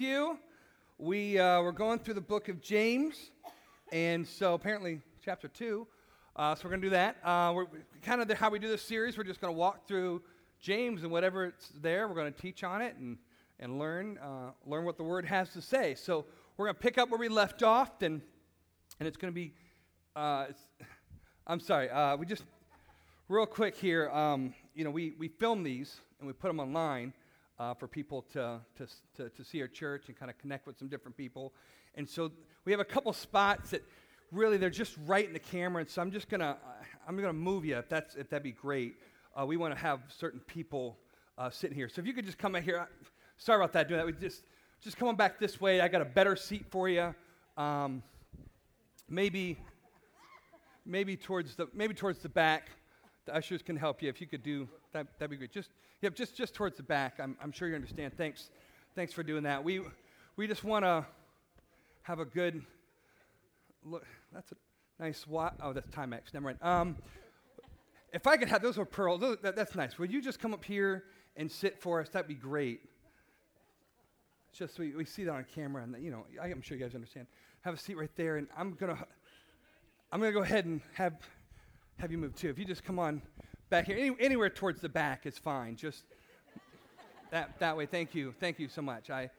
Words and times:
you. 0.00 0.38
We, 0.98 1.38
uh, 1.38 1.60
we're 1.60 1.72
going 1.72 1.98
through 1.98 2.14
the 2.14 2.20
book 2.22 2.48
of 2.48 2.60
James, 2.62 3.30
and 3.92 4.26
so 4.26 4.54
apparently 4.54 5.02
chapter 5.22 5.46
2. 5.46 5.86
Uh, 6.36 6.54
so 6.54 6.62
we're 6.64 6.70
going 6.70 6.80
to 6.80 6.86
do 6.86 6.90
that. 6.90 7.16
Uh, 7.22 7.52
we're 7.54 7.66
kind 8.02 8.22
of 8.22 8.38
how 8.38 8.48
we 8.48 8.58
do 8.58 8.68
this 8.68 8.82
series. 8.82 9.18
We're 9.18 9.24
just 9.24 9.40
going 9.42 9.52
to 9.52 9.58
walk 9.58 9.86
through 9.86 10.22
James 10.58 11.02
and 11.02 11.12
whatever 11.12 11.44
it's 11.44 11.70
there. 11.82 12.08
We're 12.08 12.14
going 12.14 12.32
to 12.32 12.40
teach 12.40 12.64
on 12.64 12.80
it 12.80 12.96
and, 12.96 13.18
and 13.58 13.78
learn, 13.78 14.18
uh, 14.18 14.52
learn 14.66 14.86
what 14.86 14.96
the 14.96 15.02
word 15.02 15.26
has 15.26 15.50
to 15.50 15.60
say. 15.60 15.94
So 15.94 16.24
we're 16.56 16.66
going 16.66 16.76
to 16.76 16.80
pick 16.80 16.96
up 16.96 17.10
where 17.10 17.20
we 17.20 17.28
left 17.28 17.62
off, 17.62 18.00
and, 18.00 18.22
and 18.98 19.06
it's 19.06 19.18
going 19.18 19.32
to 19.32 19.34
be, 19.34 19.52
uh, 20.16 20.46
I'm 21.46 21.60
sorry, 21.60 21.90
uh, 21.90 22.16
we 22.16 22.24
just, 22.24 22.44
real 23.28 23.44
quick 23.44 23.76
here, 23.76 24.08
um, 24.10 24.54
you 24.74 24.84
know, 24.84 24.90
we, 24.90 25.12
we 25.18 25.28
film 25.28 25.62
these 25.62 26.00
and 26.20 26.26
we 26.26 26.32
put 26.32 26.48
them 26.48 26.58
online 26.58 27.12
uh, 27.60 27.74
for 27.74 27.86
people 27.86 28.22
to, 28.32 28.58
to, 28.78 28.86
to, 29.14 29.28
to, 29.28 29.44
see 29.44 29.60
our 29.60 29.68
church 29.68 30.04
and 30.08 30.18
kind 30.18 30.30
of 30.30 30.38
connect 30.38 30.66
with 30.66 30.78
some 30.78 30.88
different 30.88 31.14
people. 31.14 31.52
And 31.94 32.08
so 32.08 32.32
we 32.64 32.72
have 32.72 32.80
a 32.80 32.84
couple 32.86 33.12
spots 33.12 33.70
that 33.70 33.84
really 34.32 34.56
they're 34.56 34.70
just 34.70 34.96
right 35.06 35.26
in 35.26 35.34
the 35.34 35.38
camera. 35.38 35.82
And 35.82 35.90
so 35.90 36.00
I'm 36.00 36.10
just 36.10 36.30
gonna 36.30 36.56
I'm 37.06 37.16
gonna 37.16 37.34
move 37.34 37.66
you 37.66 37.76
if 37.76 37.88
that's 37.88 38.14
if 38.14 38.30
that'd 38.30 38.42
be 38.42 38.52
great. 38.52 38.96
Uh, 39.38 39.44
we 39.44 39.58
want 39.58 39.74
to 39.74 39.80
have 39.80 40.00
certain 40.08 40.40
people 40.40 40.96
uh, 41.36 41.50
sitting 41.50 41.76
here. 41.76 41.90
So 41.90 42.00
if 42.00 42.06
you 42.06 42.14
could 42.14 42.24
just 42.24 42.38
come 42.38 42.52
back 42.52 42.64
here. 42.64 42.88
Sorry 43.36 43.56
about 43.56 43.72
that. 43.74 43.88
Doing 43.88 43.98
that. 43.98 44.06
We 44.06 44.12
just 44.12 44.42
just 44.80 44.96
come 44.96 45.08
on 45.08 45.16
back 45.16 45.38
this 45.38 45.60
way. 45.60 45.82
I 45.82 45.88
got 45.88 46.00
a 46.00 46.06
better 46.06 46.36
seat 46.36 46.64
for 46.70 46.88
you. 46.88 47.14
Um, 47.58 48.02
maybe 49.06 49.58
maybe 50.86 51.14
towards 51.14 51.56
the 51.56 51.68
maybe 51.74 51.92
towards 51.92 52.20
the 52.20 52.30
back. 52.30 52.70
The 53.26 53.34
ushers 53.34 53.62
can 53.62 53.76
help 53.76 54.02
you 54.02 54.08
if 54.08 54.20
you 54.20 54.26
could 54.26 54.42
do 54.42 54.68
that. 54.92 55.06
That'd 55.18 55.30
be 55.30 55.36
great. 55.36 55.52
Just 55.52 55.70
Yep, 56.02 56.14
just, 56.14 56.34
just 56.34 56.54
towards 56.54 56.78
the 56.78 56.82
back. 56.82 57.20
I'm, 57.20 57.36
I'm 57.42 57.52
sure 57.52 57.68
you 57.68 57.74
understand. 57.74 58.16
Thanks. 58.16 58.48
Thanks 58.94 59.12
for 59.12 59.22
doing 59.22 59.42
that. 59.42 59.62
We, 59.62 59.82
we 60.36 60.46
just 60.46 60.64
want 60.64 60.84
to 60.86 61.04
have 62.02 62.20
a 62.20 62.24
good 62.24 62.62
look. 63.84 64.06
That's 64.32 64.50
a 64.52 64.54
nice 64.98 65.26
what? 65.26 65.54
Oh, 65.62 65.74
that's 65.74 65.88
Timex. 65.90 66.32
Never 66.32 66.46
mind. 66.46 66.58
Um, 66.62 66.96
if 68.14 68.26
I 68.26 68.38
could 68.38 68.48
have 68.48 68.62
those 68.62 68.78
are 68.78 68.86
pearls. 68.86 69.20
Those, 69.20 69.36
that, 69.42 69.56
that's 69.56 69.74
nice. 69.74 69.98
Would 69.98 70.10
you 70.10 70.22
just 70.22 70.40
come 70.40 70.54
up 70.54 70.64
here 70.64 71.04
and 71.36 71.52
sit 71.52 71.78
for 71.78 72.00
us? 72.00 72.08
That'd 72.08 72.28
be 72.28 72.34
great. 72.34 72.80
It's 74.48 74.58
just 74.58 74.78
we, 74.78 74.96
we 74.96 75.04
see 75.04 75.24
that 75.24 75.32
on 75.32 75.44
camera, 75.54 75.82
and 75.82 76.02
you 76.02 76.10
know, 76.10 76.24
I'm 76.42 76.62
sure 76.62 76.78
you 76.78 76.82
guys 76.82 76.94
understand. 76.94 77.26
Have 77.60 77.74
a 77.74 77.78
seat 77.78 77.98
right 77.98 78.10
there, 78.16 78.38
and 78.38 78.48
I'm 78.56 78.72
gonna 78.72 78.98
I'm 80.10 80.18
gonna 80.18 80.32
go 80.32 80.42
ahead 80.42 80.64
and 80.64 80.80
have 80.94 81.12
have 82.00 82.10
you 82.10 82.16
move 82.16 82.34
too. 82.34 82.48
If 82.48 82.58
you 82.58 82.64
just 82.64 82.82
come 82.82 82.98
on 82.98 83.20
back 83.68 83.86
here. 83.86 83.96
Any, 83.96 84.14
anywhere 84.18 84.50
towards 84.50 84.80
the 84.80 84.88
back 84.88 85.26
is 85.26 85.38
fine. 85.38 85.76
Just 85.76 86.02
that, 87.30 87.58
that 87.60 87.76
way. 87.76 87.86
Thank 87.86 88.14
you. 88.14 88.34
Thank 88.40 88.58
you 88.58 88.68
so 88.68 88.82
much. 88.82 89.10
I, 89.10 89.30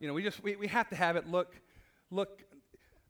you 0.00 0.08
know, 0.08 0.14
we 0.14 0.22
just, 0.22 0.42
we, 0.42 0.56
we 0.56 0.66
have 0.66 0.88
to 0.90 0.96
have 0.96 1.16
it 1.16 1.28
look, 1.28 1.54
look, 2.10 2.42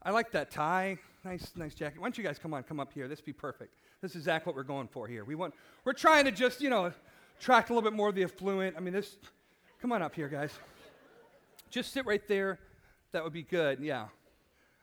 I 0.02 0.10
like 0.10 0.30
that 0.32 0.50
tie. 0.50 0.98
Nice, 1.24 1.52
nice 1.56 1.74
jacket. 1.74 1.98
Why 1.98 2.04
don't 2.04 2.16
you 2.16 2.24
guys 2.24 2.38
come 2.38 2.54
on, 2.54 2.62
come 2.62 2.78
up 2.78 2.92
here? 2.92 3.08
This 3.08 3.20
be 3.20 3.32
perfect. 3.32 3.74
This 4.00 4.12
is 4.12 4.18
exactly 4.18 4.50
what 4.50 4.56
we're 4.56 4.62
going 4.62 4.88
for 4.88 5.06
here. 5.06 5.24
We 5.24 5.34
want, 5.34 5.54
we're 5.84 5.92
trying 5.92 6.24
to 6.26 6.30
just, 6.30 6.60
you 6.60 6.70
know, 6.70 6.92
attract 7.38 7.70
a 7.70 7.74
little 7.74 7.88
bit 7.88 7.96
more 7.96 8.08
of 8.08 8.14
the 8.14 8.24
affluent. 8.24 8.76
I 8.76 8.80
mean, 8.80 8.94
this, 8.94 9.16
come 9.80 9.92
on 9.92 10.02
up 10.02 10.14
here, 10.14 10.28
guys. 10.28 10.52
Just 11.70 11.92
sit 11.92 12.06
right 12.06 12.26
there. 12.28 12.58
That 13.12 13.24
would 13.24 13.32
be 13.32 13.42
good. 13.42 13.80
Yeah. 13.80 14.06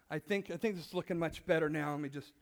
I 0.09 0.19
think, 0.19 0.51
I 0.51 0.57
think 0.57 0.75
this 0.75 0.87
is 0.87 0.93
looking 0.93 1.17
much 1.17 1.45
better 1.45 1.69
now. 1.69 1.91
Let 1.91 1.99
me 1.99 2.09
just, 2.09 2.33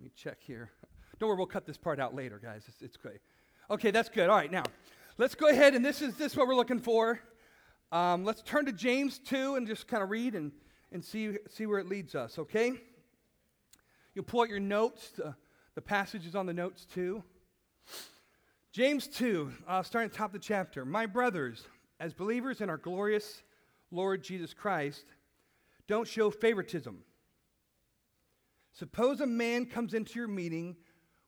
let 0.00 0.04
me 0.04 0.12
check 0.16 0.38
here. 0.40 0.70
Don't 1.18 1.28
worry, 1.28 1.36
we'll 1.36 1.46
cut 1.46 1.66
this 1.66 1.76
part 1.76 2.00
out 2.00 2.14
later, 2.14 2.40
guys. 2.42 2.62
It's, 2.66 2.80
it's 2.80 2.96
great. 2.96 3.18
Okay, 3.70 3.90
that's 3.90 4.08
good. 4.08 4.30
All 4.30 4.36
right, 4.36 4.50
now 4.50 4.62
let's 5.18 5.34
go 5.34 5.48
ahead, 5.48 5.74
and 5.74 5.84
this 5.84 6.00
is 6.00 6.16
this 6.16 6.32
is 6.32 6.38
what 6.38 6.48
we're 6.48 6.54
looking 6.54 6.78
for. 6.78 7.20
Um, 7.92 8.24
let's 8.24 8.40
turn 8.40 8.64
to 8.64 8.72
James 8.72 9.18
2 9.18 9.56
and 9.56 9.66
just 9.66 9.86
kind 9.86 10.02
of 10.02 10.08
read 10.08 10.34
and, 10.34 10.52
and 10.90 11.04
see, 11.04 11.36
see 11.50 11.66
where 11.66 11.78
it 11.78 11.86
leads 11.86 12.14
us, 12.14 12.38
okay? 12.38 12.72
You'll 14.14 14.24
pull 14.24 14.40
out 14.40 14.48
your 14.48 14.58
notes. 14.58 15.10
The, 15.10 15.34
the 15.74 15.82
passage 15.82 16.24
is 16.24 16.34
on 16.34 16.46
the 16.46 16.54
notes 16.54 16.86
too. 16.86 17.22
James 18.72 19.06
2, 19.06 19.52
uh, 19.68 19.82
starting 19.82 20.06
at 20.06 20.12
the 20.12 20.16
top 20.16 20.28
of 20.28 20.32
the 20.32 20.38
chapter. 20.38 20.86
My 20.86 21.04
brothers, 21.04 21.66
as 21.98 22.14
believers 22.14 22.62
in 22.62 22.70
our 22.70 22.78
glorious 22.78 23.42
Lord 23.90 24.24
Jesus 24.24 24.54
Christ, 24.54 25.04
don't 25.86 26.08
show 26.08 26.30
favoritism. 26.30 27.02
Suppose 28.72 29.20
a 29.20 29.26
man 29.26 29.66
comes 29.66 29.94
into 29.94 30.18
your 30.18 30.28
meeting 30.28 30.76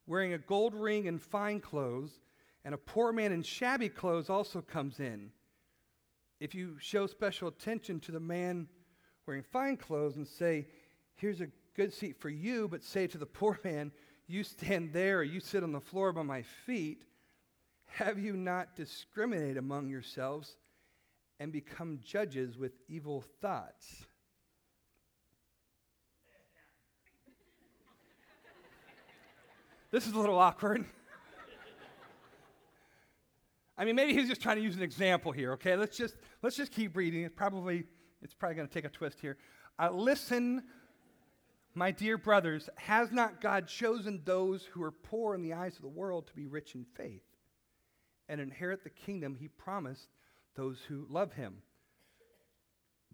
wearing 0.07 0.33
a 0.33 0.39
gold 0.39 0.75
ring 0.75 1.09
and 1.09 1.21
fine 1.21 1.61
clothes, 1.61 2.21
and 2.65 2.75
a 2.75 2.79
poor 2.79 3.13
man 3.13 3.33
in 3.33 3.43
shabby 3.43 3.89
clothes 3.89 4.31
also 4.31 4.61
comes 4.61 5.01
in. 5.01 5.31
If 6.41 6.55
you 6.55 6.77
show 6.79 7.07
special 7.07 7.49
attention 7.49 8.01
to 8.01 8.13
the 8.13 8.21
man 8.21 8.69
wearing 9.27 9.43
fine 9.43 9.77
clothes 9.77 10.17
and 10.17 10.27
say, 10.27 10.67
Here's 11.15 11.41
a 11.41 11.49
good 11.75 11.93
seat 11.93 12.21
for 12.21 12.31
you, 12.31 12.69
but 12.69 12.83
say 12.83 13.07
to 13.07 13.19
the 13.19 13.27
poor 13.27 13.59
man, 13.65 13.93
You 14.27 14.45
stand 14.45 14.93
there 14.93 15.19
or 15.19 15.25
you 15.25 15.41
sit 15.41 15.63
on 15.63 15.73
the 15.73 15.81
floor 15.81 16.13
by 16.13 16.23
my 16.23 16.43
feet, 16.43 17.05
have 17.87 18.19
you 18.19 18.35
not 18.35 18.75
discriminated 18.75 19.59
among 19.59 19.89
yourselves 19.89 20.57
and 21.39 21.53
become 21.53 22.01
judges 22.03 22.57
with 22.57 22.73
evil 22.89 23.23
thoughts? 23.41 24.07
This 29.93 30.07
is 30.07 30.15
a 30.15 30.19
little 30.19 30.39
awkward. 30.39 30.87
I 33.77 33.85
mean, 33.85 33.95
maybe 33.95 34.15
he's 34.15 34.27
just 34.27 34.41
trying 34.41 34.57
to 34.57 34.63
use 34.63 34.75
an 34.75 34.83
example 34.83 35.33
here, 35.33 35.53
okay? 35.53 35.77
Let's 35.77 35.99
just, 35.99 36.17
let's 36.43 36.57
just 36.57 36.73
keep 36.73 36.97
reading. 36.97 37.25
It 37.25 37.37
probably, 37.37 37.85
it's 38.23 38.33
probably 38.33 38.57
going 38.57 38.69
to 38.69 38.73
take 38.73 38.87
a 38.87 38.89
twist 38.89 39.21
here. 39.21 39.37
Uh, 39.79 39.91
listen, 39.93 40.63
my 41.75 41.91
dear 41.91 42.17
brothers, 42.17 42.71
has 42.77 43.13
not 43.13 43.43
God 43.43 43.69
chosen 43.69 44.23
those 44.25 44.65
who 44.65 44.83
are 44.83 44.93
poor 44.93 45.35
in 45.35 45.43
the 45.43 45.53
eyes 45.53 45.77
of 45.77 45.83
the 45.83 45.89
world 45.89 46.27
to 46.29 46.35
be 46.35 46.47
rich 46.47 46.75
in 46.75 46.87
faith 46.97 47.27
and 48.31 48.41
inherit 48.41 48.85
the 48.85 48.91
kingdom 48.91 49.35
he 49.35 49.49
promised 49.49 50.09
those 50.57 50.81
who 50.89 51.07
love 51.11 51.35
him? 51.35 51.59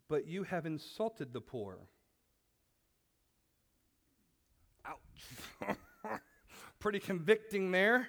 But 0.08 0.28
you 0.28 0.44
have 0.44 0.64
insulted 0.64 1.32
the 1.32 1.40
poor. 1.40 1.88
Ouch. 4.86 5.76
Pretty 6.80 7.00
convicting 7.00 7.70
there. 7.72 8.08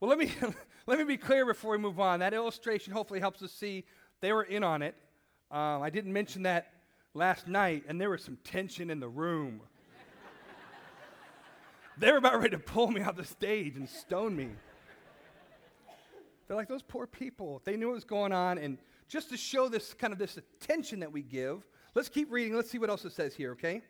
Well, 0.00 0.08
let 0.08 0.18
me, 0.18 0.32
let 0.86 0.98
me 0.98 1.04
be 1.04 1.16
clear 1.16 1.46
before 1.46 1.72
we 1.72 1.78
move 1.78 2.00
on. 2.00 2.20
That 2.20 2.34
illustration 2.34 2.92
hopefully 2.92 3.20
helps 3.20 3.42
us 3.42 3.52
see 3.52 3.84
they 4.20 4.32
were 4.32 4.42
in 4.42 4.64
on 4.64 4.82
it. 4.82 4.96
Um, 5.50 5.82
I 5.82 5.90
didn't 5.90 6.12
mention 6.12 6.42
that 6.44 6.72
last 7.14 7.46
night, 7.46 7.84
and 7.88 8.00
there 8.00 8.10
was 8.10 8.22
some 8.22 8.38
tension 8.42 8.90
in 8.90 8.98
the 8.98 9.08
room. 9.08 9.60
they 11.98 12.10
were 12.10 12.18
about 12.18 12.38
ready 12.38 12.50
to 12.50 12.58
pull 12.58 12.88
me 12.88 13.02
off 13.02 13.16
the 13.16 13.24
stage 13.24 13.76
and 13.76 13.88
stone 13.88 14.34
me. 14.34 14.48
They're 16.48 16.56
like, 16.56 16.68
those 16.68 16.82
poor 16.82 17.06
people. 17.06 17.62
They 17.64 17.76
knew 17.76 17.88
what 17.88 17.94
was 17.94 18.04
going 18.04 18.32
on. 18.32 18.58
And 18.58 18.78
just 19.08 19.30
to 19.30 19.36
show 19.36 19.68
this 19.68 19.94
kind 19.94 20.12
of 20.12 20.18
this 20.18 20.36
attention 20.36 21.00
that 21.00 21.12
we 21.12 21.22
give, 21.22 21.66
let's 21.94 22.08
keep 22.08 22.30
reading. 22.32 22.56
Let's 22.56 22.70
see 22.70 22.78
what 22.78 22.90
else 22.90 23.04
it 23.04 23.12
says 23.12 23.34
here, 23.34 23.52
okay? 23.52 23.82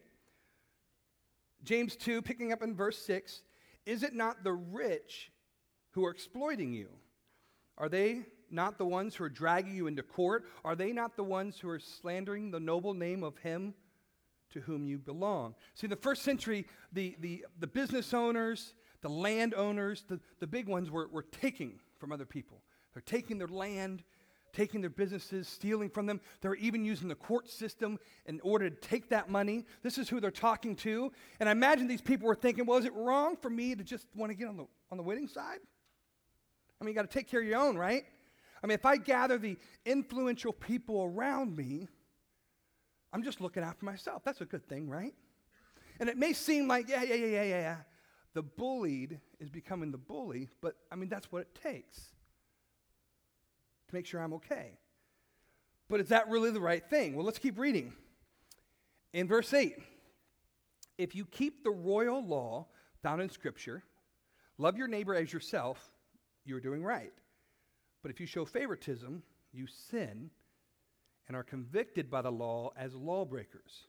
James 1.64 1.96
2, 1.96 2.22
picking 2.22 2.52
up 2.52 2.62
in 2.62 2.74
verse 2.74 2.98
6. 2.98 3.42
Is 3.86 4.02
it 4.02 4.14
not 4.14 4.44
the 4.44 4.52
rich 4.52 5.32
who 5.90 6.04
are 6.04 6.10
exploiting 6.10 6.72
you? 6.72 6.88
Are 7.78 7.88
they 7.88 8.22
not 8.50 8.78
the 8.78 8.84
ones 8.84 9.14
who 9.14 9.24
are 9.24 9.30
dragging 9.30 9.74
you 9.74 9.86
into 9.86 10.02
court? 10.02 10.44
Are 10.64 10.76
they 10.76 10.92
not 10.92 11.16
the 11.16 11.24
ones 11.24 11.58
who 11.58 11.68
are 11.68 11.78
slandering 11.78 12.50
the 12.50 12.60
noble 12.60 12.94
name 12.94 13.24
of 13.24 13.36
him 13.38 13.74
to 14.50 14.60
whom 14.60 14.86
you 14.86 14.98
belong? 14.98 15.54
See, 15.74 15.86
in 15.86 15.90
the 15.90 15.96
first 15.96 16.22
century, 16.22 16.66
the, 16.92 17.16
the, 17.20 17.46
the 17.58 17.66
business 17.66 18.12
owners, 18.12 18.74
the 19.00 19.08
landowners, 19.08 20.04
the, 20.08 20.20
the 20.38 20.46
big 20.46 20.68
ones 20.68 20.90
were, 20.90 21.08
were 21.08 21.22
taking 21.22 21.80
from 21.98 22.12
other 22.12 22.26
people. 22.26 22.62
They're 22.92 23.02
taking 23.02 23.38
their 23.38 23.48
land, 23.48 24.04
taking 24.52 24.80
their 24.80 24.90
businesses, 24.90 25.48
stealing 25.48 25.88
from 25.88 26.06
them. 26.06 26.20
They're 26.40 26.54
even 26.56 26.84
using 26.84 27.08
the 27.08 27.14
court 27.14 27.48
system 27.48 27.98
in 28.26 28.40
order 28.40 28.68
to 28.68 28.76
take 28.76 29.08
that 29.08 29.28
money. 29.28 29.64
This 29.82 29.98
is 29.98 30.08
who 30.08 30.20
they're 30.20 30.30
talking 30.30 30.76
to. 30.76 31.12
And 31.40 31.48
I 31.48 31.52
imagine 31.52 31.88
these 31.88 32.02
people 32.02 32.28
were 32.28 32.34
thinking, 32.34 32.66
well, 32.66 32.78
is 32.78 32.84
it 32.84 32.94
wrong 32.94 33.36
for 33.36 33.50
me 33.50 33.74
to 33.74 33.82
just 33.82 34.06
want 34.14 34.30
to 34.30 34.34
get 34.34 34.48
on 34.48 34.56
the, 34.56 34.66
on 34.90 34.98
the 34.98 35.02
winning 35.02 35.28
side? 35.28 35.58
I 36.80 36.84
mean, 36.84 36.90
you 36.90 36.94
got 36.94 37.10
to 37.10 37.18
take 37.18 37.28
care 37.28 37.40
of 37.40 37.46
your 37.46 37.60
own, 37.60 37.76
right? 37.76 38.04
I 38.62 38.66
mean, 38.66 38.74
if 38.74 38.86
I 38.86 38.96
gather 38.96 39.38
the 39.38 39.56
influential 39.84 40.52
people 40.52 41.02
around 41.04 41.56
me, 41.56 41.88
I'm 43.12 43.22
just 43.22 43.40
looking 43.40 43.62
after 43.62 43.84
myself. 43.84 44.22
That's 44.24 44.40
a 44.40 44.44
good 44.44 44.68
thing, 44.68 44.88
right? 44.88 45.14
And 46.00 46.08
it 46.08 46.16
may 46.16 46.32
seem 46.32 46.68
like, 46.68 46.88
yeah, 46.88 47.02
yeah, 47.02 47.14
yeah, 47.14 47.26
yeah, 47.26 47.44
yeah. 47.44 47.76
The 48.34 48.42
bullied 48.42 49.20
is 49.40 49.50
becoming 49.50 49.90
the 49.90 49.98
bully, 49.98 50.48
but 50.60 50.74
I 50.90 50.96
mean, 50.96 51.08
that's 51.08 51.30
what 51.30 51.42
it 51.42 51.58
takes 51.62 52.12
to 53.92 53.96
make 53.96 54.06
sure 54.06 54.20
I'm 54.20 54.32
okay. 54.34 54.78
But 55.88 56.00
is 56.00 56.08
that 56.08 56.28
really 56.28 56.50
the 56.50 56.60
right 56.60 56.84
thing? 56.88 57.14
Well, 57.14 57.24
let's 57.26 57.38
keep 57.38 57.58
reading. 57.58 57.92
In 59.12 59.28
verse 59.28 59.52
8, 59.52 59.76
if 60.96 61.14
you 61.14 61.26
keep 61.26 61.62
the 61.62 61.70
royal 61.70 62.26
law 62.26 62.66
found 63.02 63.20
in 63.20 63.28
Scripture, 63.28 63.82
love 64.56 64.78
your 64.78 64.88
neighbor 64.88 65.14
as 65.14 65.32
yourself, 65.32 65.90
you're 66.44 66.60
doing 66.60 66.82
right. 66.82 67.12
But 68.02 68.10
if 68.10 68.20
you 68.20 68.26
show 68.26 68.46
favoritism, 68.46 69.22
you 69.52 69.66
sin 69.66 70.30
and 71.28 71.36
are 71.36 71.42
convicted 71.42 72.10
by 72.10 72.22
the 72.22 72.32
law 72.32 72.72
as 72.76 72.94
lawbreakers. 72.94 73.86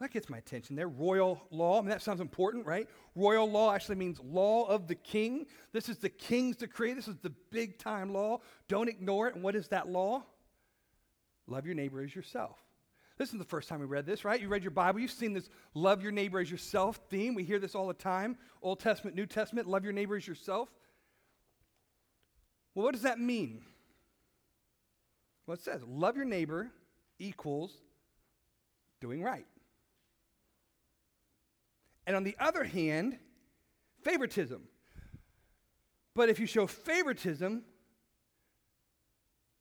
That 0.00 0.10
gets 0.10 0.28
my 0.28 0.38
attention 0.38 0.76
there. 0.76 0.88
Royal 0.88 1.40
law. 1.50 1.78
I 1.78 1.80
mean, 1.80 1.88
that 1.88 2.02
sounds 2.02 2.20
important, 2.20 2.66
right? 2.66 2.86
Royal 3.14 3.50
law 3.50 3.72
actually 3.72 3.96
means 3.96 4.20
law 4.20 4.66
of 4.66 4.88
the 4.88 4.94
king. 4.94 5.46
This 5.72 5.88
is 5.88 5.96
the 5.96 6.10
king's 6.10 6.56
decree. 6.56 6.92
This 6.92 7.08
is 7.08 7.16
the 7.16 7.32
big 7.50 7.78
time 7.78 8.12
law. 8.12 8.40
Don't 8.68 8.88
ignore 8.88 9.28
it. 9.28 9.34
And 9.34 9.42
what 9.42 9.56
is 9.56 9.68
that 9.68 9.88
law? 9.88 10.22
Love 11.46 11.64
your 11.64 11.74
neighbor 11.74 12.02
as 12.02 12.14
yourself. 12.14 12.58
This 13.18 13.32
is 13.32 13.38
the 13.38 13.44
first 13.44 13.68
time 13.68 13.80
we 13.80 13.86
read 13.86 14.04
this, 14.04 14.24
right? 14.24 14.40
You 14.40 14.48
read 14.48 14.62
your 14.62 14.72
Bible, 14.72 15.00
you've 15.00 15.10
seen 15.10 15.32
this 15.32 15.48
love 15.72 16.02
your 16.02 16.12
neighbor 16.12 16.38
as 16.38 16.50
yourself 16.50 17.00
theme. 17.08 17.34
We 17.34 17.44
hear 17.44 17.58
this 17.58 17.74
all 17.74 17.88
the 17.88 17.94
time 17.94 18.36
Old 18.60 18.80
Testament, 18.80 19.16
New 19.16 19.26
Testament, 19.26 19.66
love 19.66 19.84
your 19.84 19.94
neighbor 19.94 20.16
as 20.16 20.26
yourself. 20.26 20.68
Well, 22.74 22.84
what 22.84 22.92
does 22.92 23.02
that 23.02 23.18
mean? 23.18 23.62
Well, 25.46 25.54
it 25.54 25.62
says 25.62 25.82
love 25.86 26.16
your 26.16 26.26
neighbor 26.26 26.70
equals 27.18 27.72
doing 29.00 29.22
right. 29.22 29.46
And 32.06 32.14
on 32.14 32.24
the 32.24 32.36
other 32.38 32.64
hand, 32.64 33.18
favoritism. 34.02 34.62
But 36.14 36.28
if 36.28 36.38
you 36.38 36.46
show 36.46 36.66
favoritism, 36.66 37.62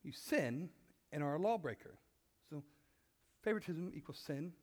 you 0.03 0.11
sin 0.11 0.69
and 1.11 1.23
are 1.23 1.35
a 1.35 1.39
lawbreaker. 1.39 1.97
So 2.49 2.63
favoritism 3.43 3.91
equals 3.95 4.19
sin 4.19 4.53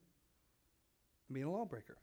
and 1.29 1.35
being 1.35 1.47
a 1.47 1.51
lawbreaker. 1.51 1.99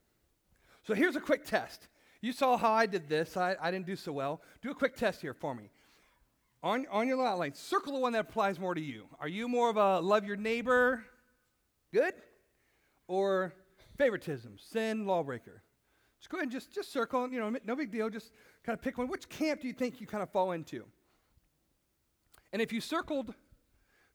So 0.84 0.94
here's 0.94 1.16
a 1.16 1.22
quick 1.22 1.46
test. 1.46 1.88
You 2.22 2.34
saw 2.34 2.58
how 2.58 2.72
I 2.72 2.86
did 2.86 3.08
this. 3.08 3.38
I, 3.38 3.56
I 3.62 3.72
didn't 3.72 3.86
do 3.86 3.96
so 3.96 4.12
well. 4.12 4.42
Do 4.62 4.72
a 4.72 4.76
quick 4.76 4.96
test 4.96 5.22
here 5.22 5.34
for 5.34 5.56
me. 5.56 5.72
On, 6.62 6.86
on 6.92 7.08
your 7.08 7.26
outline, 7.26 7.54
circle 7.54 7.94
the 7.94 8.00
one 8.00 8.12
that 8.14 8.20
applies 8.20 8.60
more 8.60 8.76
to 8.76 8.82
you. 8.82 9.06
Are 9.20 9.30
you 9.30 9.48
more 9.48 9.70
of 9.70 9.78
a 9.78 10.02
love 10.02 10.26
your 10.26 10.36
neighbor, 10.36 11.06
good? 11.94 12.14
Or 13.08 13.54
favoritism, 13.98 14.58
sin, 14.60 15.06
lawbreaker? 15.06 15.64
Just 16.20 16.30
go 16.30 16.38
ahead 16.38 16.44
and 16.44 16.52
just, 16.52 16.72
just 16.74 16.92
circle, 16.92 17.30
you 17.30 17.40
know, 17.40 17.56
no 17.66 17.76
big 17.76 17.92
deal. 17.92 18.10
Just 18.10 18.32
kind 18.64 18.78
of 18.78 18.82
pick 18.82 18.98
one. 18.98 19.08
Which 19.08 19.30
camp 19.30 19.62
do 19.62 19.68
you 19.68 19.74
think 19.74 20.02
you 20.02 20.08
kind 20.08 20.22
of 20.22 20.30
fall 20.30 20.52
into? 20.52 20.84
And 22.52 22.62
if 22.62 22.74
you 22.74 22.82
circled 22.82 23.34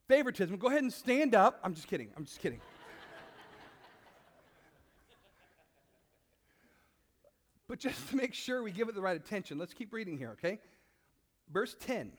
favoritism, 0.07 0.59
go 0.59 0.69
ahead 0.69 0.83
and 0.83 0.93
stand 0.93 1.35
up. 1.35 1.61
I'm 1.65 1.73
just 1.75 1.89
kidding. 1.89 2.11
I'm 2.17 2.25
just 2.25 2.41
kidding. 2.41 2.61
but 7.69 7.79
just 7.79 8.11
to 8.11 8.17
make 8.17 8.35
sure 8.35 8.63
we 8.63 8.71
give 8.71 8.91
it 8.91 8.95
the 8.95 9.01
right 9.01 9.17
attention, 9.17 9.59
let's 9.59 9.73
keep 9.73 9.95
reading 9.95 10.19
here, 10.19 10.33
okay? 10.33 10.59
Verse 11.51 11.75
10 11.81 12.13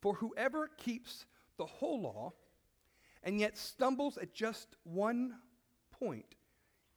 For 0.00 0.14
whoever 0.14 0.70
keeps 0.76 1.26
the 1.56 1.66
whole 1.66 2.02
law 2.02 2.32
and 3.24 3.40
yet 3.40 3.58
stumbles 3.58 4.18
at 4.18 4.32
just 4.32 4.76
one 4.84 5.34
point 5.90 6.36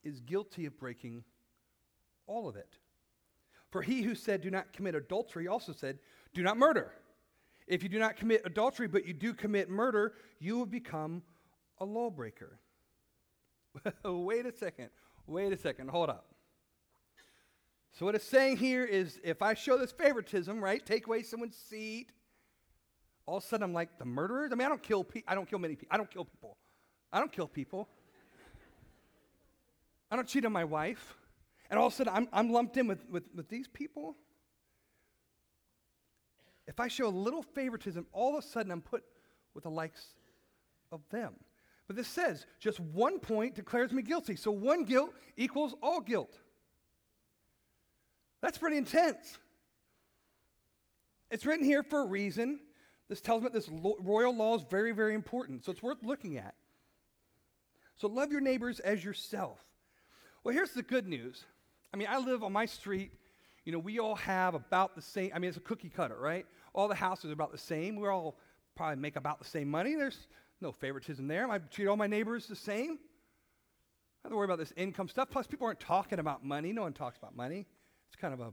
is 0.03 0.19
guilty 0.19 0.65
of 0.65 0.77
breaking 0.77 1.23
all 2.27 2.47
of 2.47 2.55
it. 2.55 2.77
For 3.69 3.81
he 3.81 4.01
who 4.01 4.15
said, 4.15 4.41
Do 4.41 4.51
not 4.51 4.73
commit 4.73 4.95
adultery, 4.95 5.47
also 5.47 5.71
said, 5.71 5.99
Do 6.33 6.43
not 6.43 6.57
murder. 6.57 6.91
If 7.67 7.83
you 7.83 7.89
do 7.89 7.99
not 7.99 8.17
commit 8.17 8.41
adultery, 8.45 8.87
but 8.87 9.05
you 9.05 9.13
do 9.13 9.33
commit 9.33 9.69
murder, 9.69 10.13
you 10.39 10.57
will 10.57 10.65
become 10.65 11.23
a 11.79 11.85
lawbreaker. 11.85 12.59
Wait 14.03 14.45
a 14.45 14.51
second. 14.51 14.89
Wait 15.25 15.53
a 15.53 15.57
second. 15.57 15.89
Hold 15.89 16.09
up. 16.09 16.25
So, 17.93 18.05
what 18.05 18.15
it's 18.15 18.25
saying 18.25 18.57
here 18.57 18.85
is 18.85 19.19
if 19.23 19.41
I 19.41 19.53
show 19.53 19.77
this 19.77 19.91
favoritism, 19.91 20.63
right, 20.63 20.85
take 20.85 21.07
away 21.07 21.23
someone's 21.23 21.57
seat, 21.57 22.11
all 23.25 23.37
of 23.37 23.43
a 23.43 23.47
sudden 23.47 23.63
I'm 23.63 23.73
like 23.73 23.97
the 23.97 24.05
murderers. 24.05 24.51
I 24.51 24.55
mean, 24.55 24.65
I 24.65 24.69
don't 24.69 24.83
kill 24.83 25.03
people. 25.03 25.31
I 25.31 25.35
don't 25.35 25.49
kill 25.49 25.59
many 25.59 25.75
people. 25.75 25.93
I 25.93 25.97
don't 25.97 26.09
kill 26.09 26.25
people. 26.25 26.57
I 27.13 27.19
don't 27.19 27.31
kill 27.31 27.47
people. 27.47 27.89
I 30.11 30.17
don't 30.17 30.27
cheat 30.27 30.45
on 30.45 30.51
my 30.51 30.65
wife. 30.65 31.15
And 31.69 31.79
all 31.79 31.87
of 31.87 31.93
a 31.93 31.95
sudden, 31.95 32.13
I'm, 32.13 32.27
I'm 32.33 32.51
lumped 32.51 32.75
in 32.75 32.85
with, 32.85 33.09
with, 33.09 33.23
with 33.33 33.47
these 33.47 33.69
people. 33.69 34.17
If 36.67 36.79
I 36.81 36.89
show 36.89 37.07
a 37.07 37.09
little 37.09 37.41
favoritism, 37.41 38.05
all 38.11 38.37
of 38.37 38.43
a 38.43 38.47
sudden 38.47 38.71
I'm 38.71 38.81
put 38.81 39.03
with 39.53 39.63
the 39.63 39.69
likes 39.69 40.05
of 40.91 41.01
them. 41.09 41.33
But 41.87 41.95
this 41.95 42.07
says 42.07 42.45
just 42.59 42.79
one 42.79 43.19
point 43.19 43.55
declares 43.55 43.91
me 43.91 44.01
guilty. 44.01 44.35
So 44.35 44.51
one 44.51 44.83
guilt 44.83 45.13
equals 45.37 45.75
all 45.81 46.01
guilt. 46.01 46.37
That's 48.41 48.57
pretty 48.57 48.77
intense. 48.77 49.37
It's 51.29 51.45
written 51.45 51.65
here 51.65 51.83
for 51.83 52.01
a 52.01 52.05
reason. 52.05 52.59
This 53.07 53.21
tells 53.21 53.43
me 53.43 53.49
this 53.51 53.69
royal 53.69 54.35
law 54.35 54.55
is 54.55 54.63
very, 54.69 54.91
very 54.91 55.13
important. 55.13 55.65
So 55.65 55.71
it's 55.71 55.83
worth 55.83 56.03
looking 56.03 56.37
at. 56.37 56.55
So 57.95 58.07
love 58.07 58.31
your 58.31 58.41
neighbors 58.41 58.79
as 58.79 59.03
yourself. 59.03 59.59
Well, 60.43 60.55
here's 60.55 60.71
the 60.71 60.81
good 60.81 61.07
news. 61.07 61.43
I 61.93 61.97
mean, 61.97 62.07
I 62.09 62.17
live 62.17 62.43
on 62.43 62.51
my 62.51 62.65
street. 62.65 63.11
You 63.63 63.71
know, 63.71 63.79
we 63.79 63.99
all 63.99 64.15
have 64.15 64.55
about 64.55 64.95
the 64.95 65.01
same, 65.01 65.31
I 65.35 65.39
mean, 65.39 65.49
it's 65.49 65.57
a 65.57 65.61
cookie 65.61 65.89
cutter, 65.89 66.17
right? 66.19 66.47
All 66.73 66.87
the 66.87 66.95
houses 66.95 67.29
are 67.29 67.33
about 67.33 67.51
the 67.51 67.59
same. 67.59 67.95
We 67.95 68.07
all 68.07 68.39
probably 68.75 68.95
make 68.95 69.17
about 69.17 69.37
the 69.39 69.45
same 69.45 69.69
money. 69.69 69.93
There's 69.93 70.17
no 70.59 70.71
favoritism 70.71 71.27
there. 71.27 71.49
I 71.49 71.59
treat 71.59 71.87
all 71.87 71.97
my 71.97 72.07
neighbors 72.07 72.47
the 72.47 72.55
same. 72.55 72.97
I 74.25 74.29
don't 74.29 74.37
worry 74.37 74.45
about 74.45 74.57
this 74.57 74.73
income 74.75 75.09
stuff. 75.09 75.29
Plus, 75.29 75.45
people 75.45 75.67
aren't 75.67 75.79
talking 75.79 76.17
about 76.17 76.43
money. 76.43 76.73
No 76.73 76.83
one 76.83 76.93
talks 76.93 77.17
about 77.17 77.35
money. 77.35 77.67
It's 78.07 78.15
kind 78.19 78.33
of 78.33 78.39
a 78.39 78.51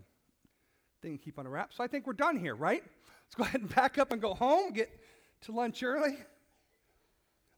thing 1.00 1.16
to 1.16 1.24
keep 1.24 1.38
on 1.38 1.46
a 1.46 1.50
wrap. 1.50 1.72
So 1.72 1.82
I 1.82 1.86
think 1.86 2.06
we're 2.06 2.12
done 2.12 2.38
here, 2.38 2.54
right? 2.54 2.82
Let's 2.82 3.34
go 3.34 3.44
ahead 3.44 3.62
and 3.62 3.70
pack 3.70 3.96
up 3.96 4.12
and 4.12 4.20
go 4.20 4.34
home, 4.34 4.72
get 4.72 4.90
to 5.42 5.52
lunch 5.52 5.82
early. 5.82 6.18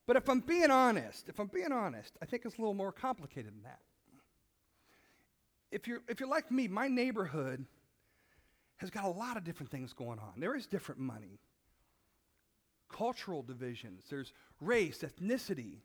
But 0.06 0.16
if 0.16 0.28
I'm 0.28 0.40
being 0.40 0.70
honest, 0.70 1.28
if 1.28 1.40
I'm 1.40 1.48
being 1.48 1.72
honest, 1.72 2.16
I 2.22 2.26
think 2.26 2.44
it's 2.44 2.58
a 2.58 2.60
little 2.60 2.74
more 2.74 2.92
complicated 2.92 3.52
than 3.54 3.62
that 3.62 3.80
if 5.70 5.86
you're, 5.86 6.00
if 6.08 6.20
you're 6.20 6.28
like 6.28 6.50
me, 6.50 6.68
my 6.68 6.88
neighborhood 6.88 7.64
has 8.76 8.90
got 8.90 9.04
a 9.04 9.08
lot 9.08 9.36
of 9.36 9.44
different 9.44 9.70
things 9.70 9.92
going 9.92 10.18
on. 10.18 10.32
There 10.38 10.56
is 10.56 10.66
different 10.66 11.00
money, 11.00 11.38
cultural 12.90 13.42
divisions, 13.42 14.04
there's 14.08 14.32
race, 14.60 15.04
ethnicity, 15.04 15.78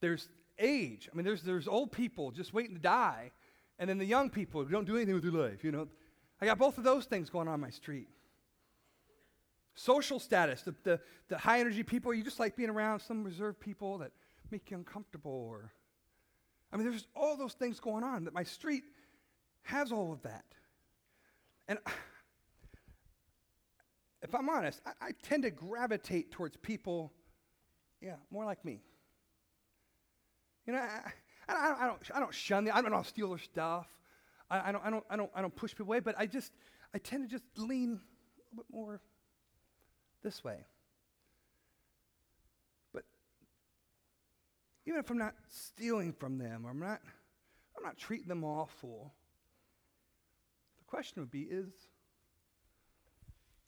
there's 0.00 0.28
age. 0.58 1.08
I 1.12 1.16
mean, 1.16 1.24
there's, 1.24 1.42
there's 1.42 1.68
old 1.68 1.92
people 1.92 2.30
just 2.30 2.54
waiting 2.54 2.74
to 2.74 2.80
die, 2.80 3.32
and 3.78 3.88
then 3.88 3.98
the 3.98 4.06
young 4.06 4.30
people 4.30 4.64
who 4.64 4.70
don't 4.70 4.86
do 4.86 4.96
anything 4.96 5.14
with 5.14 5.22
their 5.22 5.32
life, 5.32 5.62
you 5.62 5.72
know. 5.72 5.88
I 6.40 6.46
got 6.46 6.58
both 6.58 6.78
of 6.78 6.84
those 6.84 7.06
things 7.06 7.30
going 7.30 7.48
on 7.48 7.60
my 7.60 7.70
street. 7.70 8.08
Social 9.74 10.18
status, 10.18 10.62
the, 10.62 10.74
the, 10.84 11.00
the 11.28 11.38
high 11.38 11.60
energy 11.60 11.82
people, 11.82 12.12
you 12.14 12.22
just 12.22 12.40
like 12.40 12.56
being 12.56 12.70
around 12.70 13.00
some 13.00 13.22
reserved 13.22 13.60
people 13.60 13.98
that 13.98 14.10
make 14.50 14.70
you 14.70 14.76
uncomfortable 14.76 15.46
or 15.50 15.72
I 16.72 16.76
mean, 16.76 16.90
there's 16.90 17.06
all 17.14 17.36
those 17.36 17.54
things 17.54 17.80
going 17.80 18.04
on 18.04 18.24
that 18.24 18.34
my 18.34 18.42
street 18.42 18.84
has 19.66 19.92
all 19.92 20.12
of 20.12 20.22
that. 20.22 20.44
And 21.68 21.78
if 24.22 24.34
I'm 24.34 24.48
honest, 24.48 24.80
I, 24.86 25.08
I 25.08 25.10
tend 25.22 25.42
to 25.42 25.50
gravitate 25.50 26.32
towards 26.32 26.56
people, 26.56 27.12
yeah, 28.00 28.14
more 28.30 28.44
like 28.44 28.64
me. 28.64 28.80
You 30.66 30.72
know, 30.72 30.78
I, 30.78 31.12
I, 31.48 31.74
I, 31.80 31.86
don't, 31.86 31.98
I 32.14 32.20
don't 32.20 32.34
shun 32.34 32.64
them. 32.64 32.74
I 32.76 32.80
don't, 32.80 32.92
I 32.92 32.96
don't 32.96 33.06
steal 33.06 33.30
their 33.30 33.38
stuff. 33.38 33.88
I, 34.50 34.68
I, 34.68 34.72
don't, 34.72 34.84
I, 34.84 34.90
don't, 34.90 35.04
I, 35.10 35.16
don't, 35.16 35.30
I 35.34 35.40
don't 35.42 35.54
push 35.54 35.72
people 35.72 35.86
away, 35.86 36.00
but 36.00 36.14
I 36.18 36.26
just, 36.26 36.52
I 36.94 36.98
tend 36.98 37.28
to 37.28 37.28
just 37.28 37.44
lean 37.56 37.88
a 37.88 37.92
little 37.92 38.56
bit 38.56 38.66
more 38.70 39.00
this 40.22 40.44
way. 40.44 40.64
But 42.92 43.04
even 44.86 45.00
if 45.00 45.10
I'm 45.10 45.18
not 45.18 45.34
stealing 45.48 46.12
from 46.12 46.38
them, 46.38 46.66
or 46.66 46.70
I'm 46.70 46.80
not, 46.80 47.00
I'm 47.76 47.82
not 47.82 47.96
treating 47.96 48.28
them 48.28 48.44
awful, 48.44 49.12
question 50.86 51.22
would 51.22 51.30
be 51.30 51.42
is, 51.42 51.68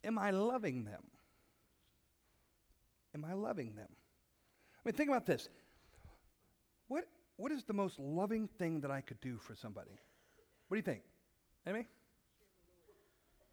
am 0.03 0.17
I 0.17 0.31
loving 0.31 0.85
them? 0.85 1.03
Am 3.15 3.25
I 3.25 3.33
loving 3.33 3.75
them? 3.75 3.89
I 3.89 4.79
mean, 4.85 4.93
think 4.93 5.09
about 5.09 5.25
this. 5.25 5.49
What, 6.87 7.05
what 7.37 7.51
is 7.51 7.63
the 7.63 7.73
most 7.73 7.99
loving 7.99 8.47
thing 8.47 8.81
that 8.81 8.91
I 8.91 9.01
could 9.01 9.19
do 9.21 9.37
for 9.37 9.55
somebody? 9.55 9.99
What 10.67 10.75
do 10.75 10.79
you 10.79 10.83
think? 10.83 11.01
Amy? 11.67 11.87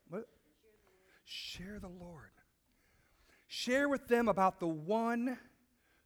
What? 0.09 0.27
Share 1.25 1.79
the 1.81 1.89
Lord. 1.89 2.31
Share 3.47 3.89
with 3.89 4.07
them 4.09 4.29
about 4.29 4.61
the 4.61 4.67
one 4.67 5.39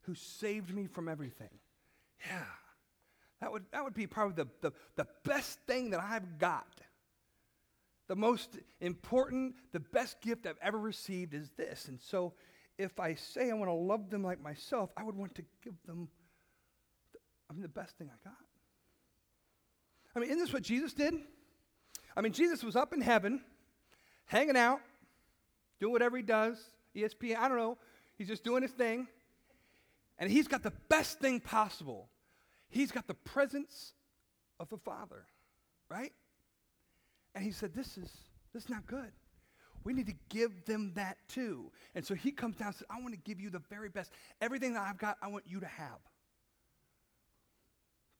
who 0.02 0.14
saved 0.14 0.74
me 0.74 0.86
from 0.86 1.08
everything. 1.08 1.50
Yeah. 2.26 2.44
That 3.40 3.52
would, 3.52 3.64
that 3.72 3.82
would 3.82 3.94
be 3.94 4.06
probably 4.06 4.44
the, 4.44 4.48
the, 4.68 4.72
the 4.96 5.06
best 5.24 5.58
thing 5.66 5.90
that 5.90 6.00
I've 6.00 6.38
got 6.38 6.66
the 8.10 8.16
most 8.16 8.58
important, 8.80 9.54
the 9.70 9.78
best 9.78 10.20
gift 10.20 10.44
I've 10.44 10.58
ever 10.60 10.76
received 10.76 11.32
is 11.32 11.48
this. 11.56 11.86
And 11.86 12.00
so 12.00 12.32
if 12.76 12.98
I 12.98 13.14
say 13.14 13.52
I 13.52 13.54
want 13.54 13.68
to 13.68 13.72
love 13.72 14.10
them 14.10 14.24
like 14.24 14.42
myself, 14.42 14.90
I 14.96 15.04
would 15.04 15.14
want 15.14 15.36
to 15.36 15.44
give 15.62 15.74
them, 15.86 16.08
the, 17.12 17.20
I 17.48 17.52
mean, 17.52 17.62
the 17.62 17.68
best 17.68 17.96
thing 17.98 18.10
I 18.12 18.28
got. 18.28 18.36
I 20.16 20.18
mean, 20.18 20.28
isn't 20.28 20.40
this 20.40 20.52
what 20.52 20.64
Jesus 20.64 20.92
did? 20.92 21.14
I 22.16 22.20
mean, 22.20 22.32
Jesus 22.32 22.64
was 22.64 22.74
up 22.74 22.92
in 22.92 23.00
heaven, 23.00 23.42
hanging 24.24 24.56
out, 24.56 24.80
doing 25.78 25.92
whatever 25.92 26.16
he 26.16 26.24
does. 26.24 26.58
ESPN, 26.96 27.36
I 27.36 27.46
don't 27.46 27.58
know. 27.58 27.78
He's 28.18 28.26
just 28.26 28.42
doing 28.42 28.62
his 28.62 28.72
thing. 28.72 29.06
And 30.18 30.28
he's 30.28 30.48
got 30.48 30.64
the 30.64 30.72
best 30.88 31.20
thing 31.20 31.38
possible. 31.38 32.08
He's 32.70 32.90
got 32.90 33.06
the 33.06 33.14
presence 33.14 33.92
of 34.58 34.68
the 34.68 34.78
Father, 34.78 35.26
right? 35.88 36.12
And 37.34 37.44
he 37.44 37.52
said, 37.52 37.74
This 37.74 37.96
is 37.98 38.10
this 38.52 38.64
is 38.64 38.70
not 38.70 38.86
good. 38.86 39.12
We 39.84 39.92
need 39.92 40.06
to 40.06 40.14
give 40.28 40.64
them 40.66 40.92
that 40.94 41.16
too. 41.28 41.70
And 41.94 42.04
so 42.04 42.14
he 42.14 42.32
comes 42.32 42.56
down 42.56 42.68
and 42.68 42.76
says, 42.76 42.86
I 42.90 43.00
want 43.00 43.14
to 43.14 43.20
give 43.20 43.40
you 43.40 43.48
the 43.48 43.62
very 43.70 43.88
best. 43.88 44.10
Everything 44.40 44.74
that 44.74 44.86
I've 44.86 44.98
got, 44.98 45.16
I 45.22 45.28
want 45.28 45.44
you 45.46 45.60
to 45.60 45.66
have. 45.66 45.98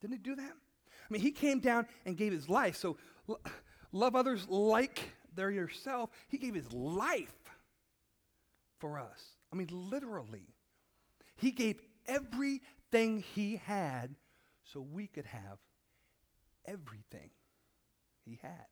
Didn't 0.00 0.14
he 0.14 0.18
do 0.18 0.36
that? 0.36 0.52
I 0.52 1.12
mean, 1.12 1.20
he 1.20 1.32
came 1.32 1.60
down 1.60 1.86
and 2.06 2.16
gave 2.16 2.32
his 2.32 2.48
life. 2.48 2.76
So 2.76 2.96
l- 3.28 3.40
love 3.92 4.16
others 4.16 4.48
like 4.48 5.00
they're 5.34 5.50
yourself. 5.50 6.10
He 6.28 6.38
gave 6.38 6.54
his 6.54 6.72
life 6.72 7.34
for 8.78 8.98
us. 8.98 9.36
I 9.52 9.56
mean, 9.56 9.68
literally. 9.70 10.54
He 11.36 11.50
gave 11.50 11.80
everything 12.06 13.22
he 13.34 13.56
had 13.56 14.14
so 14.64 14.80
we 14.80 15.06
could 15.06 15.26
have 15.26 15.58
everything 16.66 17.30
he 18.24 18.38
had. 18.42 18.66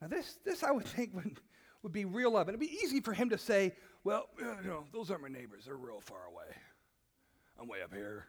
Now, 0.00 0.08
this, 0.08 0.38
this 0.44 0.62
I 0.62 0.70
would 0.70 0.84
think 0.86 1.14
would, 1.14 1.40
would 1.82 1.92
be 1.92 2.04
real 2.04 2.32
love. 2.32 2.48
And 2.48 2.56
it'd 2.56 2.60
be 2.60 2.78
easy 2.82 3.00
for 3.00 3.12
him 3.12 3.30
to 3.30 3.38
say, 3.38 3.74
well, 4.04 4.28
you 4.38 4.68
know, 4.68 4.84
those 4.92 5.10
aren't 5.10 5.22
my 5.22 5.28
neighbors. 5.28 5.64
They're 5.66 5.76
real 5.76 6.00
far 6.00 6.26
away. 6.26 6.56
I'm 7.60 7.68
way 7.68 7.82
up 7.82 7.92
here. 7.92 8.26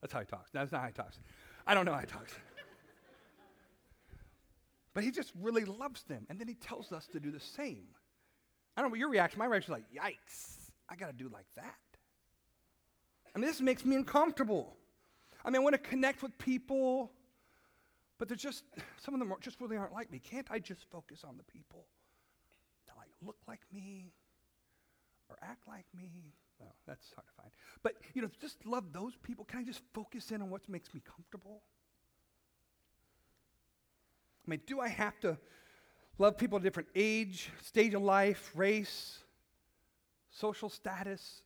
That's 0.00 0.12
how 0.12 0.20
he 0.20 0.26
talks. 0.26 0.50
That's 0.52 0.72
not 0.72 0.80
how 0.80 0.86
he 0.88 0.92
talks. 0.92 1.18
I 1.66 1.74
don't 1.74 1.84
know 1.84 1.92
how 1.92 2.00
he 2.00 2.06
talks. 2.06 2.32
but 4.94 5.04
he 5.04 5.10
just 5.10 5.32
really 5.40 5.64
loves 5.64 6.02
them. 6.04 6.26
And 6.28 6.38
then 6.38 6.48
he 6.48 6.54
tells 6.54 6.92
us 6.92 7.06
to 7.08 7.20
do 7.20 7.30
the 7.30 7.40
same. 7.40 7.86
I 8.76 8.82
don't 8.82 8.90
know 8.90 8.92
what 8.92 8.98
your 8.98 9.08
reaction. 9.08 9.38
My 9.38 9.46
reaction 9.46 9.74
is 9.74 9.80
like, 9.80 10.04
yikes, 10.04 10.70
I 10.88 10.96
got 10.96 11.06
to 11.06 11.12
do 11.12 11.30
like 11.32 11.46
that. 11.56 11.74
I 13.34 13.38
mean, 13.38 13.46
this 13.46 13.60
makes 13.60 13.84
me 13.84 13.96
uncomfortable. 13.96 14.76
I 15.44 15.50
mean, 15.50 15.56
I 15.56 15.58
want 15.60 15.74
to 15.74 15.78
connect 15.78 16.22
with 16.22 16.36
people, 16.38 17.12
but 18.18 18.28
they're 18.28 18.36
just, 18.36 18.64
some 18.98 19.14
of 19.14 19.20
them 19.20 19.32
are, 19.32 19.38
just 19.40 19.60
really 19.60 19.76
aren't 19.76 19.92
like 19.92 20.10
me. 20.10 20.18
Can't 20.18 20.46
I 20.50 20.58
just 20.58 20.84
focus 20.90 21.24
on 21.24 21.36
the 21.36 21.44
people 21.44 21.86
that 22.86 22.96
like 22.96 23.10
look 23.22 23.36
like 23.46 23.60
me 23.72 24.12
or 25.28 25.36
act 25.42 25.68
like 25.68 25.86
me? 25.94 26.10
Well, 26.58 26.74
that's 26.86 27.12
hard 27.14 27.26
to 27.26 27.32
find. 27.34 27.50
But, 27.82 27.94
you 28.14 28.22
know, 28.22 28.30
just 28.40 28.64
love 28.64 28.92
those 28.92 29.14
people. 29.22 29.44
Can 29.44 29.60
I 29.60 29.62
just 29.64 29.82
focus 29.92 30.30
in 30.30 30.40
on 30.40 30.48
what 30.48 30.66
makes 30.68 30.94
me 30.94 31.02
comfortable? 31.04 31.60
I 34.46 34.50
mean, 34.50 34.60
do 34.66 34.80
I 34.80 34.88
have 34.88 35.18
to 35.20 35.36
love 36.18 36.38
people 36.38 36.56
of 36.56 36.62
different 36.62 36.88
age, 36.94 37.50
stage 37.62 37.92
of 37.92 38.02
life, 38.02 38.52
race, 38.54 39.18
social 40.30 40.70
status? 40.70 41.42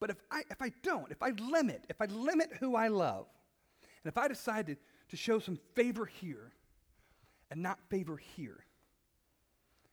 But 0.00 0.10
if 0.10 0.16
I, 0.32 0.42
if 0.50 0.60
I 0.60 0.72
don't, 0.82 1.12
if 1.12 1.22
I 1.22 1.30
limit, 1.30 1.84
if 1.88 2.00
I 2.00 2.06
limit 2.06 2.50
who 2.58 2.74
I 2.74 2.88
love, 2.88 3.26
and 4.04 4.10
if 4.10 4.18
I 4.18 4.28
decide 4.28 4.66
to, 4.66 4.76
to 5.08 5.16
show 5.16 5.38
some 5.38 5.58
favor 5.74 6.06
here 6.06 6.52
and 7.50 7.62
not 7.62 7.78
favor 7.88 8.16
here, 8.16 8.64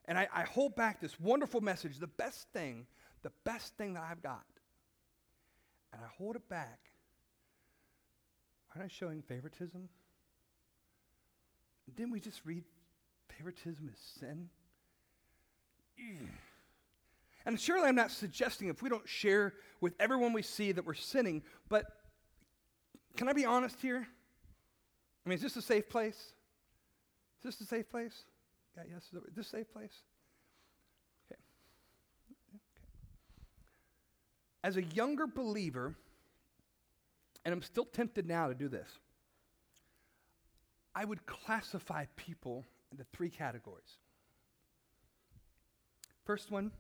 and 0.06 0.18
I, 0.18 0.28
I 0.34 0.44
hold 0.44 0.76
back 0.76 1.00
this 1.00 1.20
wonderful 1.20 1.62
message, 1.62 2.00
the 2.00 2.08
best 2.08 2.48
thing, 2.52 2.88
the 3.22 3.32
best 3.44 3.76
thing 3.78 3.94
that 3.94 4.04
I've 4.10 4.24
got, 4.24 4.46
and 5.94 6.02
I 6.02 6.08
hold 6.18 6.36
it 6.36 6.48
back, 6.50 6.80
aren't 8.76 8.92
I 8.92 8.94
showing 8.94 9.22
favoritism? 9.22 9.90
Didn't 11.96 12.12
we 12.12 12.20
just 12.20 12.42
read 12.46 12.64
favoritism 13.38 13.90
is 13.94 14.00
sin? 14.20 14.50
And 17.46 17.60
surely 17.60 17.88
I'm 17.88 17.96
not 17.96 18.12
suggesting 18.12 18.68
if 18.68 18.82
we 18.82 18.90
don't 18.90 19.08
share 19.08 19.54
with 19.82 19.94
everyone 20.00 20.34
we 20.34 20.42
see 20.42 20.72
that 20.72 20.86
we're 20.86 20.94
sinning, 20.94 21.44
but 21.68 21.86
can 23.16 23.28
I 23.28 23.34
be 23.34 23.46
honest 23.46 23.82
here? 23.82 24.08
I 25.26 25.30
mean, 25.30 25.36
is 25.36 25.42
this 25.42 25.56
a 25.56 25.62
safe 25.62 25.90
place? 25.90 26.16
Is 26.16 27.44
this 27.44 27.62
a 27.62 27.66
safe 27.66 27.90
place? 27.90 28.24
Yeah, 28.76 28.84
yes. 28.92 29.04
Is 29.14 29.36
this 29.36 29.48
a 29.48 29.50
safe 29.50 29.72
place? 29.72 29.94
Okay. 31.30 31.40
okay. 32.52 32.62
As 34.64 34.78
a 34.78 34.84
younger 34.84 35.28
believer, 35.28 35.96
and 37.46 37.54
I'm 37.54 37.62
still 37.62 37.86
tempted 37.86 38.28
now 38.28 38.48
to 38.48 38.54
do 38.54 38.68
this, 38.68 38.90
I 40.96 41.06
would 41.06 41.26
classify 41.26 42.06
people 42.16 42.66
into 42.92 43.04
three 43.14 43.30
categories. 43.30 43.98
First 46.26 46.52
one, 46.52 46.72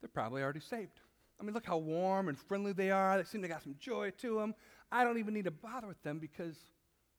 they're 0.00 0.08
probably 0.08 0.42
already 0.42 0.60
saved. 0.60 1.00
I 1.40 1.42
mean, 1.42 1.54
look 1.54 1.66
how 1.66 1.78
warm 1.78 2.28
and 2.28 2.38
friendly 2.38 2.72
they 2.72 2.90
are. 2.90 3.16
They 3.16 3.24
seem 3.24 3.40
to 3.42 3.48
got 3.48 3.62
some 3.62 3.76
joy 3.80 4.10
to 4.18 4.36
them. 4.36 4.54
I 4.92 5.04
don't 5.04 5.18
even 5.18 5.32
need 5.32 5.44
to 5.44 5.50
bother 5.50 5.86
with 5.86 6.02
them 6.02 6.18
because 6.18 6.56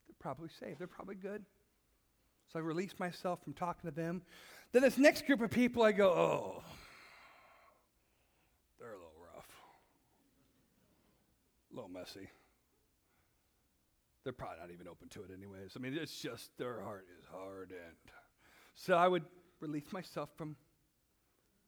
they're 0.07 0.15
probably 0.19 0.49
saved. 0.59 0.79
They're 0.79 0.87
probably 0.87 1.15
good. 1.15 1.43
So 2.51 2.59
I 2.59 2.61
release 2.61 2.93
myself 2.99 3.43
from 3.43 3.53
talking 3.53 3.89
to 3.89 3.95
them. 3.95 4.21
Then 4.73 4.83
this 4.83 4.97
next 4.97 5.25
group 5.25 5.41
of 5.41 5.49
people, 5.49 5.83
I 5.83 5.91
go, 5.91 6.09
oh, 6.09 6.63
they're 8.79 8.91
a 8.91 8.95
little 8.95 9.11
rough, 9.33 9.49
a 11.71 11.75
little 11.75 11.89
messy. 11.89 12.29
They're 14.23 14.33
probably 14.33 14.57
not 14.59 14.71
even 14.71 14.87
open 14.87 15.07
to 15.09 15.23
it, 15.23 15.31
anyways. 15.35 15.73
I 15.75 15.79
mean, 15.79 15.97
it's 15.97 16.19
just 16.19 16.55
their 16.57 16.81
heart 16.81 17.07
is 17.19 17.25
hard. 17.31 17.71
And 17.71 17.95
so 18.75 18.95
I 18.95 19.07
would 19.07 19.23
release 19.61 19.91
myself 19.91 20.29
from 20.37 20.55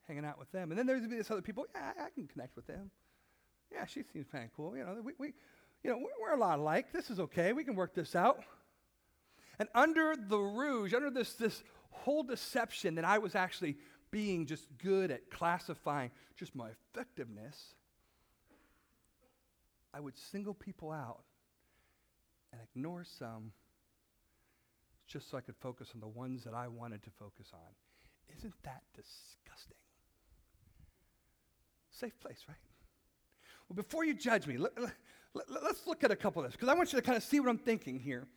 hanging 0.07 0.25
out 0.25 0.39
with 0.39 0.51
them. 0.51 0.71
And 0.71 0.77
then 0.77 0.85
there's 0.85 1.07
this 1.07 1.31
other 1.31 1.41
people, 1.41 1.65
yeah, 1.73 1.91
I 2.05 2.09
can 2.09 2.27
connect 2.27 2.55
with 2.55 2.67
them. 2.67 2.91
Yeah, 3.71 3.85
she 3.85 4.03
seems 4.03 4.27
kind 4.31 4.43
of 4.43 4.53
cool. 4.55 4.77
You 4.77 4.83
know, 4.83 4.97
we, 5.03 5.13
we 5.17 5.33
you 5.83 5.91
know, 5.91 5.99
we're 6.21 6.33
a 6.33 6.39
lot 6.39 6.59
alike. 6.59 6.91
This 6.93 7.09
is 7.09 7.19
okay. 7.19 7.53
We 7.53 7.63
can 7.63 7.75
work 7.75 7.93
this 7.93 8.15
out. 8.15 8.43
And 9.59 9.67
under 9.75 10.15
the 10.15 10.39
rouge, 10.39 10.93
under 10.93 11.09
this, 11.09 11.33
this 11.33 11.63
whole 11.89 12.23
deception 12.23 12.95
that 12.95 13.05
I 13.05 13.17
was 13.17 13.35
actually 13.35 13.77
being 14.11 14.45
just 14.45 14.67
good 14.81 15.11
at 15.11 15.29
classifying 15.29 16.11
just 16.37 16.55
my 16.55 16.69
effectiveness, 16.69 17.75
I 19.93 19.99
would 19.99 20.17
single 20.17 20.53
people 20.53 20.91
out 20.91 21.23
and 22.51 22.61
ignore 22.61 23.03
some 23.03 23.51
just 25.07 25.29
so 25.29 25.37
I 25.37 25.41
could 25.41 25.55
focus 25.57 25.89
on 25.93 25.99
the 25.99 26.07
ones 26.07 26.43
that 26.45 26.53
I 26.53 26.67
wanted 26.67 27.03
to 27.03 27.09
focus 27.19 27.47
on. 27.53 28.35
Isn't 28.37 28.53
that 28.63 28.81
disgusting? 28.95 29.82
Safe 31.93 32.19
place, 32.19 32.39
right? 32.47 32.57
Well, 33.69 33.75
before 33.75 34.03
you 34.03 34.15
judge 34.15 34.47
me, 34.47 34.57
let, 34.57 34.77
us 34.77 35.81
look 35.85 36.03
at 36.03 36.11
a 36.11 36.15
couple 36.15 36.41
of 36.41 36.47
this 36.47 36.55
because 36.55 36.69
I 36.69 36.73
want 36.73 36.91
you 36.91 36.99
to 36.99 37.05
kind 37.05 37.17
of 37.17 37.23
see 37.23 37.39
what 37.39 37.49
I'm 37.49 37.57
thinking 37.57 37.99
here. 37.99 38.27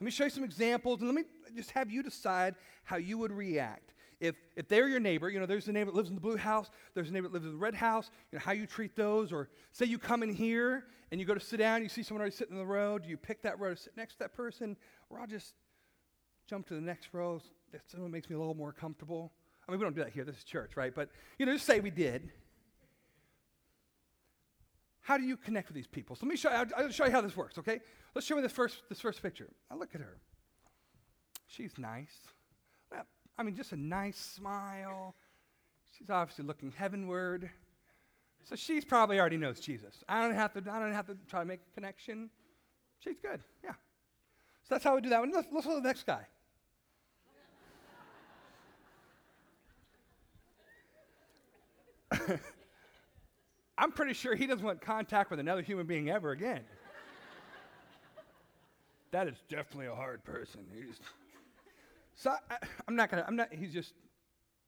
Let 0.00 0.04
me 0.04 0.10
show 0.10 0.24
you 0.24 0.30
some 0.30 0.44
examples 0.44 1.00
and 1.00 1.08
let 1.08 1.14
me 1.14 1.22
just 1.54 1.70
have 1.70 1.90
you 1.90 2.02
decide 2.02 2.56
how 2.82 2.96
you 2.96 3.16
would 3.18 3.32
react. 3.32 3.94
If, 4.20 4.34
if 4.56 4.68
they're 4.68 4.88
your 4.88 5.00
neighbor, 5.00 5.28
you 5.30 5.38
know, 5.38 5.46
there's 5.46 5.68
a 5.68 5.72
neighbor 5.72 5.90
that 5.90 5.96
lives 5.96 6.08
in 6.08 6.14
the 6.14 6.20
blue 6.20 6.36
house, 6.36 6.70
there's 6.94 7.08
a 7.08 7.12
neighbor 7.12 7.28
that 7.28 7.34
lives 7.34 7.46
in 7.46 7.52
the 7.52 7.58
red 7.58 7.74
house, 7.74 8.10
you 8.32 8.38
know, 8.38 8.44
how 8.44 8.52
you 8.52 8.66
treat 8.66 8.96
those. 8.96 9.32
Or 9.32 9.48
say 9.72 9.86
you 9.86 9.98
come 9.98 10.22
in 10.22 10.32
here 10.32 10.84
and 11.10 11.20
you 11.20 11.26
go 11.26 11.34
to 11.34 11.40
sit 11.40 11.58
down, 11.58 11.82
you 11.82 11.88
see 11.88 12.02
someone 12.02 12.20
already 12.20 12.34
sitting 12.34 12.54
in 12.54 12.58
the 12.58 12.66
row, 12.66 12.98
do 12.98 13.08
you 13.08 13.16
pick 13.16 13.42
that 13.42 13.60
row 13.60 13.70
to 13.70 13.76
sit 13.76 13.96
next 13.96 14.14
to 14.14 14.18
that 14.20 14.34
person? 14.34 14.76
Or 15.10 15.20
I'll 15.20 15.26
just 15.26 15.54
jump 16.48 16.66
to 16.68 16.74
the 16.74 16.80
next 16.80 17.08
row. 17.12 17.40
That 17.72 17.82
someone 17.90 18.10
makes 18.10 18.28
me 18.28 18.36
a 18.36 18.38
little 18.38 18.54
more 18.54 18.72
comfortable. 18.72 19.32
I 19.66 19.72
mean, 19.72 19.80
we 19.80 19.84
don't 19.84 19.94
do 19.96 20.02
that 20.02 20.12
here. 20.12 20.24
This 20.24 20.36
is 20.36 20.44
church, 20.44 20.76
right? 20.76 20.94
But, 20.94 21.08
you 21.38 21.46
know, 21.46 21.52
just 21.52 21.66
say 21.66 21.80
we 21.80 21.90
did. 21.90 22.30
How 25.04 25.18
do 25.18 25.22
you 25.22 25.36
connect 25.36 25.68
with 25.68 25.76
these 25.76 25.86
people? 25.86 26.16
So 26.16 26.24
let 26.24 26.30
me 26.30 26.36
show 26.36 26.50
you, 26.50 26.66
I'll, 26.76 26.88
show 26.90 27.04
you 27.04 27.10
how 27.10 27.20
this 27.20 27.36
works, 27.36 27.58
okay? 27.58 27.80
Let's 28.14 28.26
show 28.26 28.36
me 28.36 28.42
this 28.42 28.52
first, 28.52 28.82
this 28.88 29.00
first 29.00 29.22
picture. 29.22 29.50
Now 29.70 29.76
look 29.76 29.94
at 29.94 30.00
her. 30.00 30.16
She's 31.46 31.76
nice. 31.76 32.16
I 33.36 33.42
mean, 33.42 33.54
just 33.54 33.72
a 33.72 33.76
nice 33.76 34.16
smile. 34.16 35.14
She's 35.98 36.08
obviously 36.08 36.46
looking 36.46 36.72
heavenward. 36.74 37.50
So 38.44 38.56
she's 38.56 38.82
probably 38.84 39.20
already 39.20 39.36
knows 39.36 39.60
Jesus. 39.60 40.02
I 40.08 40.22
don't 40.22 40.34
have 40.34 40.54
to, 40.54 40.60
I 40.70 40.78
don't 40.78 40.94
have 40.94 41.06
to 41.08 41.18
try 41.28 41.40
to 41.40 41.46
make 41.46 41.60
a 41.70 41.74
connection. 41.74 42.30
She's 42.98 43.16
good, 43.20 43.40
yeah. 43.62 43.72
So 44.62 44.74
that's 44.74 44.84
how 44.84 44.94
we 44.94 45.02
do 45.02 45.10
that 45.10 45.20
one. 45.20 45.32
Let's, 45.32 45.48
let's 45.52 45.66
look 45.66 45.76
at 45.76 45.82
the 45.82 45.88
next 45.88 46.06
guy. 46.06 46.26
I'm 53.76 53.92
pretty 53.92 54.12
sure 54.14 54.34
he 54.34 54.46
doesn't 54.46 54.64
want 54.64 54.80
contact 54.80 55.30
with 55.30 55.40
another 55.40 55.62
human 55.62 55.86
being 55.86 56.08
ever 56.08 56.30
again. 56.30 56.62
that 59.10 59.26
is 59.26 59.36
definitely 59.48 59.86
a 59.86 59.94
hard 59.94 60.24
person. 60.24 60.64
He's 60.72 61.00
so 62.14 62.30
I, 62.50 62.56
am 62.88 62.96
not 62.96 63.10
gonna. 63.10 63.24
I'm 63.26 63.36
not. 63.36 63.52
He's 63.52 63.72
just. 63.72 63.92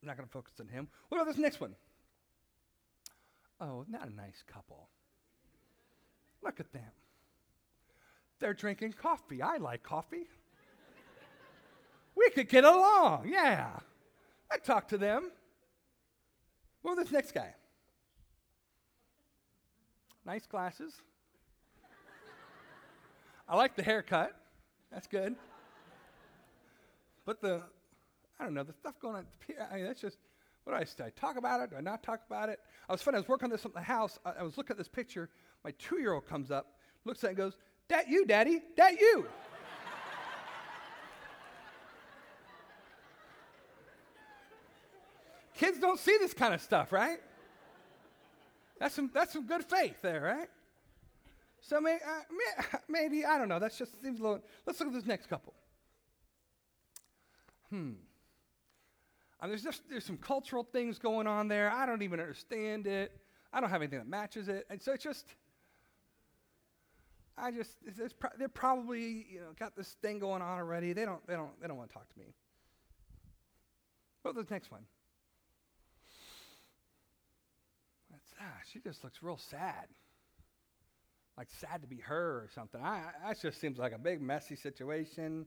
I'm 0.02 0.08
not 0.08 0.16
gonna 0.16 0.28
focus 0.28 0.54
on 0.60 0.68
him. 0.68 0.88
What 1.08 1.18
about 1.20 1.28
this 1.28 1.38
next 1.38 1.60
one? 1.60 1.74
Oh, 3.60 3.84
not 3.88 4.08
a 4.08 4.14
nice 4.14 4.42
couple. 4.46 4.88
Look 6.42 6.60
at 6.60 6.72
them. 6.72 6.90
They're 8.38 8.54
drinking 8.54 8.92
coffee. 8.92 9.40
I 9.40 9.56
like 9.56 9.82
coffee. 9.82 10.26
we 12.14 12.28
could 12.30 12.48
get 12.48 12.64
along. 12.64 13.28
Yeah. 13.28 13.70
I'd 14.52 14.62
talk 14.62 14.88
to 14.88 14.98
them. 14.98 15.30
What 16.82 16.92
about 16.92 17.04
this 17.04 17.12
next 17.12 17.32
guy? 17.32 17.54
Nice 20.26 20.44
glasses. 20.44 20.92
I 23.48 23.56
like 23.56 23.76
the 23.76 23.82
haircut. 23.84 24.34
That's 24.90 25.06
good. 25.06 25.36
But 27.24 27.40
the, 27.40 27.62
I 28.40 28.44
don't 28.44 28.54
know, 28.54 28.64
the 28.64 28.72
stuff 28.72 28.98
going 29.00 29.14
on, 29.14 29.26
I 29.70 29.76
mean, 29.76 29.84
that's 29.84 30.00
just, 30.00 30.18
what 30.64 30.72
do 30.72 30.80
I 30.80 30.84
say? 30.84 31.12
Talk 31.14 31.36
about 31.36 31.60
it? 31.60 31.70
Do 31.70 31.76
I 31.76 31.80
not 31.80 32.02
talk 32.02 32.22
about 32.26 32.48
it? 32.48 32.58
I 32.88 32.92
was 32.92 33.02
funny. 33.02 33.18
I 33.18 33.20
was 33.20 33.28
working 33.28 33.44
on 33.44 33.50
this 33.50 33.64
at 33.64 33.72
the 33.72 33.80
house. 33.80 34.18
I, 34.24 34.32
I 34.40 34.42
was 34.42 34.56
looking 34.56 34.74
at 34.74 34.78
this 34.78 34.88
picture. 34.88 35.28
My 35.62 35.70
two 35.78 36.00
year 36.00 36.12
old 36.12 36.26
comes 36.26 36.50
up, 36.50 36.74
looks 37.04 37.22
at 37.22 37.28
it, 37.28 37.30
and 37.30 37.36
goes, 37.36 37.56
That 37.86 38.08
you, 38.08 38.26
Daddy? 38.26 38.62
That 38.76 39.00
you? 39.00 39.26
Kids 45.54 45.78
don't 45.78 46.00
see 46.00 46.16
this 46.18 46.34
kind 46.34 46.52
of 46.52 46.60
stuff, 46.60 46.92
right? 46.92 47.20
That's 48.78 48.94
some, 48.94 49.10
that's 49.12 49.32
some 49.32 49.46
good 49.46 49.64
faith 49.64 50.00
there, 50.02 50.20
right? 50.20 50.48
So 51.60 51.80
may, 51.80 51.94
uh, 51.94 52.78
maybe, 52.88 53.24
I 53.24 53.38
don't 53.38 53.48
know, 53.48 53.58
that's 53.58 53.78
just 53.78 54.00
seems 54.02 54.20
a 54.20 54.22
little. 54.22 54.42
Let's 54.66 54.78
look 54.80 54.88
at 54.88 54.94
this 54.94 55.06
next 55.06 55.28
couple. 55.28 55.54
Hmm. 57.70 57.92
And 59.40 59.50
there's 59.50 59.62
just 59.62 59.82
there's 59.88 60.04
some 60.04 60.16
cultural 60.16 60.62
things 60.62 60.98
going 60.98 61.26
on 61.26 61.48
there. 61.48 61.70
I 61.70 61.86
don't 61.86 62.02
even 62.02 62.20
understand 62.20 62.86
it. 62.86 63.12
I 63.52 63.60
don't 63.60 63.70
have 63.70 63.82
anything 63.82 63.98
that 63.98 64.08
matches 64.08 64.48
it, 64.48 64.66
and 64.70 64.80
so 64.80 64.92
it's 64.92 65.04
just. 65.04 65.26
I 67.38 67.50
just 67.50 67.76
pro- 68.18 68.30
they're 68.38 68.48
probably 68.48 69.26
you 69.30 69.40
know 69.40 69.48
got 69.58 69.76
this 69.76 69.96
thing 70.00 70.18
going 70.18 70.40
on 70.40 70.58
already. 70.58 70.94
They 70.94 71.04
don't 71.04 71.24
they 71.26 71.34
don't 71.34 71.50
they 71.60 71.68
don't 71.68 71.76
want 71.76 71.90
to 71.90 71.94
talk 71.94 72.08
to 72.08 72.18
me. 72.18 72.32
About 74.24 74.36
this 74.36 74.50
next 74.50 74.70
one? 74.70 74.82
That's 78.10 78.25
ah, 78.40 78.58
she 78.72 78.78
just 78.80 79.04
looks 79.04 79.22
real 79.22 79.38
sad. 79.38 79.88
Like 81.36 81.48
sad 81.60 81.82
to 81.82 81.88
be 81.88 81.98
her 81.98 82.38
or 82.38 82.48
something. 82.54 82.80
I, 82.80 83.02
I 83.24 83.28
that 83.28 83.40
just 83.40 83.60
seems 83.60 83.78
like 83.78 83.92
a 83.92 83.98
big 83.98 84.22
messy 84.22 84.56
situation. 84.56 85.46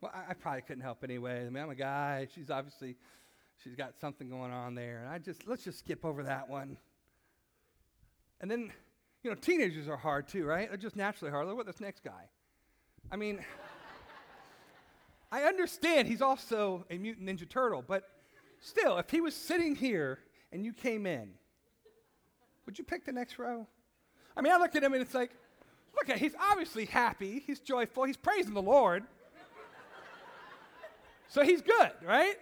Well, 0.00 0.12
I, 0.14 0.30
I, 0.30 0.34
probably 0.34 0.62
couldn't 0.62 0.82
help 0.82 1.04
anyway. 1.04 1.46
I 1.46 1.50
mean, 1.50 1.62
I'm 1.62 1.70
a 1.70 1.74
guy. 1.74 2.26
She's 2.34 2.50
obviously, 2.50 2.96
she's 3.62 3.76
got 3.76 3.94
something 4.00 4.28
going 4.28 4.52
on 4.52 4.74
there. 4.74 5.00
And 5.00 5.08
I 5.08 5.18
just, 5.18 5.46
let's 5.46 5.62
just 5.64 5.78
skip 5.78 6.04
over 6.04 6.24
that 6.24 6.48
one. 6.48 6.76
And 8.40 8.50
then, 8.50 8.72
you 9.22 9.30
know, 9.30 9.36
teenagers 9.36 9.88
are 9.88 9.96
hard 9.96 10.26
too, 10.26 10.44
right? 10.44 10.68
They're 10.68 10.76
just 10.76 10.96
naturally 10.96 11.30
hard. 11.30 11.46
Look 11.46 11.60
at 11.60 11.66
this 11.66 11.80
next 11.80 12.02
guy. 12.02 12.28
I 13.12 13.16
mean, 13.16 13.38
I 15.32 15.42
understand 15.44 16.08
he's 16.08 16.22
also 16.22 16.84
a 16.90 16.98
mutant 16.98 17.28
Ninja 17.28 17.48
Turtle, 17.48 17.84
but 17.86 18.04
still, 18.60 18.98
if 18.98 19.10
he 19.10 19.20
was 19.20 19.34
sitting 19.34 19.76
here 19.76 20.18
and 20.52 20.64
you 20.64 20.72
came 20.72 21.06
in, 21.06 21.30
would 22.66 22.78
you 22.78 22.84
pick 22.84 23.04
the 23.04 23.12
next 23.12 23.38
row? 23.38 23.66
I 24.36 24.40
mean, 24.40 24.52
I 24.52 24.56
look 24.56 24.74
at 24.74 24.82
him 24.82 24.92
and 24.92 25.02
it's 25.02 25.14
like, 25.14 25.30
look 25.94 26.10
at, 26.10 26.18
he's 26.18 26.34
obviously 26.50 26.86
happy, 26.86 27.42
he's 27.46 27.60
joyful, 27.60 28.04
he's 28.04 28.16
praising 28.16 28.54
the 28.54 28.62
Lord. 28.62 29.04
So 31.28 31.42
he's 31.42 31.62
good, 31.62 31.90
right? 32.04 32.36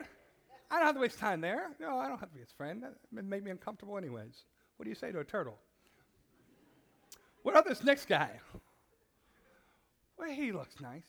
I 0.70 0.76
don't 0.76 0.86
have 0.86 0.94
to 0.96 1.00
waste 1.00 1.18
time 1.18 1.40
there. 1.40 1.68
No, 1.80 1.98
I 1.98 2.08
don't 2.08 2.18
have 2.18 2.28
to 2.28 2.34
be 2.34 2.40
his 2.40 2.52
friend. 2.52 2.82
That 2.82 3.24
made 3.24 3.44
me 3.44 3.50
uncomfortable, 3.50 3.96
anyways. 3.96 4.44
What 4.76 4.84
do 4.84 4.90
you 4.90 4.94
say 4.94 5.12
to 5.12 5.20
a 5.20 5.24
turtle? 5.24 5.58
What 7.42 7.52
about 7.52 7.66
this 7.66 7.82
next 7.82 8.06
guy? 8.06 8.30
Well, 10.18 10.30
he 10.30 10.52
looks 10.52 10.80
nice. 10.80 11.04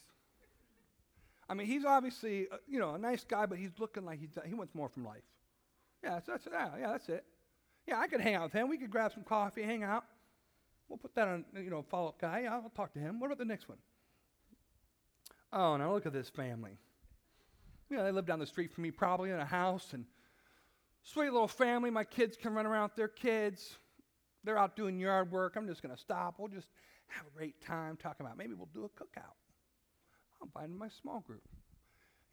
I 1.50 1.53
mean, 1.53 1.67
he's 1.67 1.86
obviously, 1.86 2.48
uh, 2.51 2.58
you 2.67 2.79
know, 2.79 2.96
a 2.96 2.98
nice 2.98 3.24
guy, 3.24 3.46
but 3.46 3.58
he's 3.58 3.72
looking 3.77 4.05
like 4.05 4.20
he's, 4.20 4.29
he 4.46 4.53
wants 4.53 4.74
more 4.74 4.89
from 4.89 5.05
life. 5.05 5.24
Yeah, 6.03 6.12
that's, 6.12 6.27
that's, 6.27 6.48
yeah, 6.51 6.70
yeah, 6.79 6.91
that's 6.91 7.10
it. 7.10 7.26
Yeah, 7.88 8.00
I 8.00 8.08
could 8.08 8.22
hang 8.22 8.36
out 8.36 8.43
with 8.43 8.54
him. 8.54 8.69
We 8.69 8.78
could 8.78 8.89
grab 8.89 9.13
some 9.13 9.24
coffee, 9.24 9.63
hang 9.63 9.84
out. 9.84 10.06
We'll 10.88 10.98
put 10.98 11.15
that 11.15 11.28
on, 11.28 11.46
you 11.56 11.69
know, 11.69 11.82
follow 11.82 12.10
up 12.10 12.19
guy. 12.19 12.46
I'll 12.50 12.72
talk 12.76 12.93
to 12.93 13.00
him. 13.00 13.19
What 13.19 13.28
about 13.28 13.39
the 13.39 13.46
next 13.46 13.67
one? 13.67 13.80
Oh, 15.52 15.78
now 15.78 15.93
look 15.93 16.06
at 16.06 16.13
this 16.13 16.30
family. 16.30 16.78
You 17.89 17.98
know, 17.98 18.04
they 18.04 18.12
live 18.12 18.26
down 18.26 18.39
the 18.39 18.46
street 18.46 18.72
from 18.72 18.84
me, 18.84 18.91
probably 18.91 19.30
in 19.30 19.39
a 19.39 19.46
house, 19.46 19.93
and 19.93 20.06
sweet 21.04 21.32
little 21.32 21.48
family. 21.48 21.89
My 21.89 22.04
kids 22.04 22.38
can 22.38 22.54
run 22.54 22.65
around 22.65 22.84
with 22.84 22.96
their 22.96 23.08
kids. 23.08 23.78
They're 24.43 24.58
out 24.58 24.76
doing 24.76 25.00
yard 25.00 25.32
work. 25.32 25.56
I'm 25.56 25.67
just 25.67 25.82
going 25.82 25.96
to 25.96 26.02
stop. 26.02 26.36
We'll 26.38 26.48
just 26.48 26.67
have 27.08 27.26
a 27.28 27.38
great 27.38 27.62
time 27.62 27.98
talking 27.98 28.26
about 28.26 28.38
maybe 28.38 28.54
we'll 28.54 28.69
do 28.74 28.86
a 28.86 28.89
cookout. 28.89 29.36
I'll 30.41 30.48
invite 30.48 30.69
my 30.69 30.89
small 30.89 31.19
group. 31.19 31.43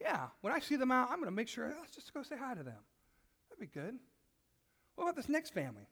Yeah, 0.01 0.29
when 0.41 0.53
I 0.53 0.61
see 0.61 0.77
them 0.77 0.91
out, 0.91 1.11
I'm 1.11 1.17
going 1.17 1.27
to 1.27 1.31
make 1.31 1.49
sure, 1.49 1.67
oh, 1.67 1.81
let's 1.81 1.95
just 1.95 2.13
go 2.15 2.23
say 2.23 2.37
hi 2.39 2.55
to 2.55 2.63
them. 2.63 2.79
That'd 3.49 3.61
be 3.61 3.81
good. 3.81 3.99
What 5.01 5.07
about 5.07 5.17
this 5.17 5.31
next 5.31 5.55
family? 5.55 5.89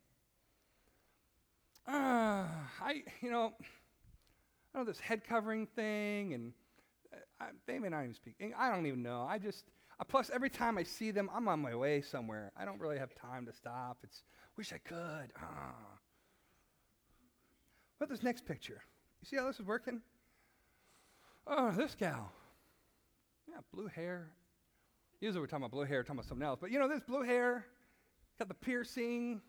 Uh, 1.86 2.44
I, 2.78 3.02
you 3.22 3.30
know, 3.30 3.54
I 4.74 4.78
know 4.78 4.84
this 4.84 5.00
head 5.00 5.24
covering 5.26 5.66
thing 5.66 6.34
and 6.34 6.52
I, 7.40 7.46
they 7.66 7.78
may 7.78 7.88
not 7.88 8.02
even 8.02 8.12
speak. 8.12 8.34
I 8.54 8.70
don't 8.70 8.84
even 8.84 9.02
know. 9.02 9.26
I 9.26 9.38
just, 9.38 9.64
uh, 9.98 10.04
plus, 10.04 10.28
every 10.30 10.50
time 10.50 10.76
I 10.76 10.82
see 10.82 11.10
them, 11.10 11.30
I'm 11.34 11.48
on 11.48 11.58
my 11.58 11.74
way 11.74 12.02
somewhere. 12.02 12.52
I 12.54 12.66
don't 12.66 12.78
really 12.78 12.98
have 12.98 13.14
time 13.14 13.46
to 13.46 13.52
stop. 13.54 13.96
It's, 14.04 14.24
wish 14.58 14.74
I 14.74 14.78
could. 14.86 15.32
Ah. 15.40 15.72
What 17.96 18.10
this 18.10 18.22
next 18.22 18.44
picture? 18.44 18.82
You 19.22 19.26
see 19.26 19.36
how 19.36 19.46
this 19.46 19.58
is 19.58 19.64
working? 19.64 20.02
Oh, 21.46 21.70
this 21.70 21.94
gal. 21.94 22.30
Yeah, 23.48 23.60
blue 23.72 23.86
hair. 23.86 24.28
Usually 25.22 25.40
we're 25.40 25.46
talking 25.46 25.64
about 25.64 25.70
blue 25.70 25.84
hair, 25.86 26.02
talking 26.02 26.18
about 26.18 26.28
something 26.28 26.46
else. 26.46 26.58
But 26.60 26.72
you 26.72 26.78
know, 26.78 26.88
this 26.88 27.00
blue 27.08 27.22
hair, 27.22 27.64
got 28.38 28.48
the 28.48 28.54
piercing. 28.54 29.40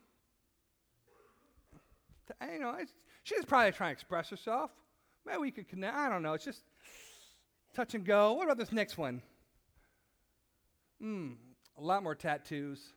You 2.42 2.60
know, 2.60 2.76
she's 3.24 3.46
probably 3.46 3.72
trying 3.72 3.90
to 3.90 3.94
express 3.94 4.30
herself. 4.30 4.72
Maybe 5.26 5.40
we 5.40 5.52
could 5.52 5.68
connect. 5.68 5.96
I 5.96 6.10
don't 6.10 6.24
know. 6.24 6.34
It's 6.34 6.46
just 6.46 6.64
touch 7.74 7.94
and 7.96 8.06
go. 8.06 8.34
What 8.34 8.46
about 8.46 8.58
this 8.58 8.72
next 8.72 8.98
one? 8.98 9.22
Hmm, 11.00 11.34
a 11.78 11.82
lot 11.82 12.04
more 12.04 12.16
tattoos. 12.16 12.94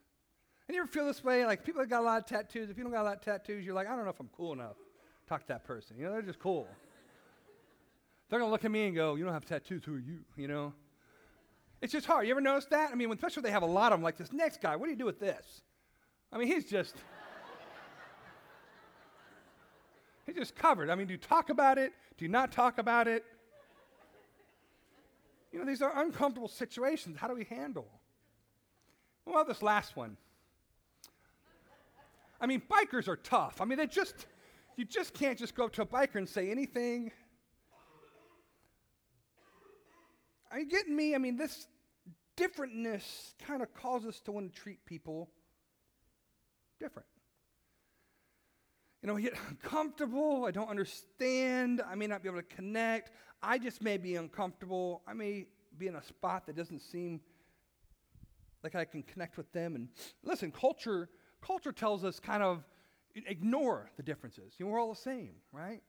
And 0.68 0.74
you 0.74 0.82
ever 0.82 0.90
feel 0.90 1.06
this 1.06 1.22
way? 1.22 1.44
Like 1.44 1.64
people 1.64 1.80
that 1.80 1.88
got 1.88 2.00
a 2.00 2.04
lot 2.04 2.18
of 2.18 2.26
tattoos, 2.26 2.70
if 2.70 2.76
you 2.76 2.84
don't 2.84 2.92
got 2.92 3.02
a 3.02 3.04
lot 3.04 3.16
of 3.16 3.20
tattoos, 3.20 3.64
you're 3.64 3.74
like, 3.74 3.88
I 3.88 3.94
don't 3.94 4.04
know 4.04 4.10
if 4.10 4.20
I'm 4.20 4.30
cool 4.36 4.52
enough 4.52 4.76
to 4.76 5.28
talk 5.28 5.42
to 5.42 5.48
that 5.48 5.64
person. 5.64 5.96
You 5.98 6.06
know, 6.06 6.12
they're 6.12 6.22
just 6.22 6.38
cool. 6.38 6.66
they're 8.28 8.38
going 8.38 8.48
to 8.48 8.52
look 8.52 8.64
at 8.64 8.70
me 8.70 8.86
and 8.86 8.94
go, 8.94 9.14
You 9.14 9.24
don't 9.24 9.34
have 9.34 9.44
tattoos, 9.44 9.84
who 9.84 9.94
are 9.94 9.98
you? 9.98 10.20
You 10.36 10.48
know? 10.48 10.72
It's 11.80 11.92
just 11.92 12.06
hard. 12.06 12.26
You 12.26 12.30
ever 12.32 12.40
notice 12.40 12.66
that? 12.66 12.92
I 12.92 12.94
mean, 12.94 13.10
especially 13.10 13.40
when 13.40 13.50
they 13.50 13.52
have 13.52 13.64
a 13.64 13.66
lot 13.66 13.92
of 13.92 13.98
them, 13.98 14.04
like 14.04 14.16
this 14.16 14.32
next 14.32 14.62
guy, 14.62 14.76
what 14.76 14.86
do 14.86 14.92
you 14.92 14.96
do 14.96 15.04
with 15.04 15.18
this? 15.18 15.62
I 16.32 16.38
mean, 16.38 16.48
he's 16.48 16.64
just. 16.64 16.94
he's 20.24 20.36
just 20.36 20.56
covered. 20.56 20.88
I 20.88 20.94
mean, 20.94 21.06
do 21.06 21.12
you 21.12 21.18
talk 21.18 21.50
about 21.50 21.78
it? 21.78 21.92
Do 22.16 22.24
you 22.24 22.30
not 22.30 22.52
talk 22.52 22.78
about 22.78 23.06
it? 23.06 23.24
You 25.52 25.58
know, 25.58 25.66
these 25.66 25.82
are 25.82 25.92
uncomfortable 26.02 26.48
situations. 26.48 27.18
How 27.18 27.28
do 27.28 27.34
we 27.34 27.44
handle? 27.44 27.86
Well, 29.26 29.44
this 29.44 29.62
last 29.62 29.96
one. 29.96 30.16
I 32.40 32.46
mean, 32.46 32.62
bikers 32.68 33.06
are 33.06 33.16
tough. 33.16 33.60
I 33.60 33.66
mean, 33.66 33.78
they 33.78 33.86
just, 33.86 34.26
you 34.76 34.84
just 34.84 35.14
can't 35.14 35.38
just 35.38 35.54
go 35.54 35.66
up 35.66 35.72
to 35.74 35.82
a 35.82 35.86
biker 35.86 36.16
and 36.16 36.28
say 36.28 36.50
anything. 36.50 37.12
Are 40.50 40.58
you 40.58 40.66
getting 40.66 40.96
me? 40.96 41.14
I 41.14 41.18
mean, 41.18 41.36
this 41.36 41.68
differentness 42.36 43.34
kind 43.46 43.62
of 43.62 43.72
causes 43.74 44.08
us 44.08 44.20
to 44.20 44.32
want 44.32 44.52
to 44.52 44.60
treat 44.60 44.84
people 44.86 45.30
different. 46.82 47.08
You 49.02 49.08
know, 49.08 49.16
I 49.16 49.20
get 49.20 49.34
uncomfortable. 49.48 50.44
I 50.44 50.50
don't 50.50 50.68
understand. 50.68 51.82
I 51.88 51.94
may 51.94 52.06
not 52.06 52.22
be 52.22 52.28
able 52.28 52.40
to 52.40 52.54
connect. 52.56 53.12
I 53.42 53.58
just 53.58 53.82
may 53.82 53.96
be 53.96 54.16
uncomfortable. 54.16 55.02
I 55.06 55.12
may 55.12 55.46
be 55.78 55.86
in 55.86 55.96
a 55.96 56.02
spot 56.02 56.46
that 56.46 56.56
doesn't 56.56 56.80
seem 56.80 57.20
like 58.62 58.74
I 58.74 58.84
can 58.84 59.02
connect 59.02 59.36
with 59.36 59.50
them. 59.52 59.74
And 59.74 59.88
listen, 60.24 60.50
culture 60.50 61.08
culture 61.40 61.72
tells 61.72 62.04
us 62.04 62.20
kind 62.20 62.42
of 62.42 62.64
ignore 63.14 63.90
the 63.96 64.02
differences. 64.02 64.54
You 64.58 64.66
know, 64.66 64.72
we're 64.72 64.80
all 64.80 64.94
the 64.94 65.00
same, 65.00 65.34
right? 65.52 65.82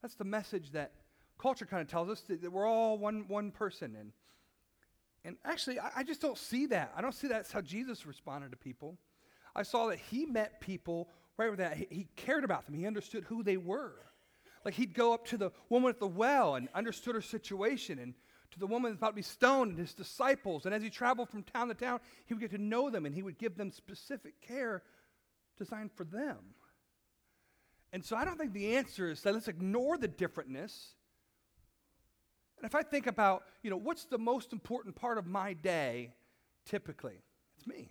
That's 0.00 0.14
the 0.14 0.24
message 0.24 0.72
that 0.72 0.92
culture 1.38 1.66
kind 1.66 1.82
of 1.82 1.88
tells 1.88 2.08
us 2.08 2.22
that, 2.22 2.40
that 2.40 2.50
we're 2.50 2.66
all 2.66 2.98
one 2.98 3.24
one 3.28 3.50
person. 3.50 3.96
And 3.98 4.12
and 5.24 5.36
actually, 5.44 5.78
I, 5.78 5.90
I 5.96 6.02
just 6.02 6.20
don't 6.20 6.38
see 6.38 6.66
that. 6.66 6.92
I 6.96 7.02
don't 7.02 7.14
see 7.14 7.28
that's 7.28 7.52
how 7.52 7.60
Jesus 7.60 8.06
responded 8.06 8.50
to 8.52 8.56
people. 8.56 8.96
I 9.54 9.62
saw 9.62 9.88
that 9.88 9.98
he 9.98 10.26
met 10.26 10.60
people 10.60 11.08
right 11.36 11.50
with 11.50 11.58
that. 11.58 11.76
He, 11.76 12.08
cared 12.16 12.44
about 12.44 12.66
them. 12.66 12.74
He 12.74 12.86
understood 12.86 13.24
who 13.24 13.42
they 13.42 13.56
were. 13.56 13.94
Like 14.64 14.74
he'd 14.74 14.94
go 14.94 15.14
up 15.14 15.26
to 15.28 15.38
the 15.38 15.50
woman 15.68 15.90
at 15.90 15.98
the 15.98 16.06
well 16.06 16.54
and 16.54 16.68
understood 16.74 17.14
her 17.14 17.22
situation, 17.22 17.98
and 17.98 18.14
to 18.50 18.58
the 18.58 18.66
woman 18.66 18.92
about 18.92 19.10
to 19.10 19.14
be 19.14 19.22
stoned 19.22 19.70
and 19.70 19.78
his 19.78 19.94
disciples. 19.94 20.66
And 20.66 20.74
as 20.74 20.82
he 20.82 20.90
traveled 20.90 21.28
from 21.30 21.42
town 21.42 21.68
to 21.68 21.74
town, 21.74 22.00
he 22.26 22.34
would 22.34 22.40
get 22.40 22.50
to 22.50 22.58
know 22.58 22.90
them 22.90 23.06
and 23.06 23.14
he 23.14 23.22
would 23.22 23.38
give 23.38 23.56
them 23.56 23.70
specific 23.70 24.40
care 24.40 24.82
designed 25.58 25.92
for 25.92 26.04
them. 26.04 26.38
And 27.92 28.04
so 28.04 28.16
I 28.16 28.24
don't 28.24 28.38
think 28.38 28.52
the 28.52 28.76
answer 28.76 29.10
is 29.10 29.22
that 29.22 29.34
let's 29.34 29.48
ignore 29.48 29.98
the 29.98 30.08
differentness. 30.08 30.94
And 32.56 32.66
if 32.66 32.74
I 32.74 32.82
think 32.82 33.06
about, 33.06 33.44
you 33.62 33.70
know, 33.70 33.76
what's 33.76 34.04
the 34.04 34.18
most 34.18 34.52
important 34.52 34.94
part 34.94 35.18
of 35.18 35.26
my 35.26 35.54
day 35.54 36.12
typically? 36.66 37.22
It's 37.56 37.66
me. 37.66 37.88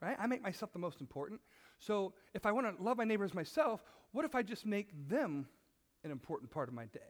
Right? 0.00 0.16
I 0.18 0.26
make 0.26 0.42
myself 0.42 0.72
the 0.72 0.78
most 0.78 1.00
important. 1.00 1.40
So 1.78 2.14
if 2.34 2.46
I 2.46 2.52
want 2.52 2.76
to 2.76 2.82
love 2.82 2.96
my 2.98 3.04
neighbors 3.04 3.34
myself, 3.34 3.82
what 4.12 4.24
if 4.24 4.34
I 4.34 4.42
just 4.42 4.64
make 4.64 4.88
them 5.08 5.46
an 6.04 6.10
important 6.10 6.50
part 6.50 6.68
of 6.68 6.74
my 6.74 6.86
day? 6.86 7.00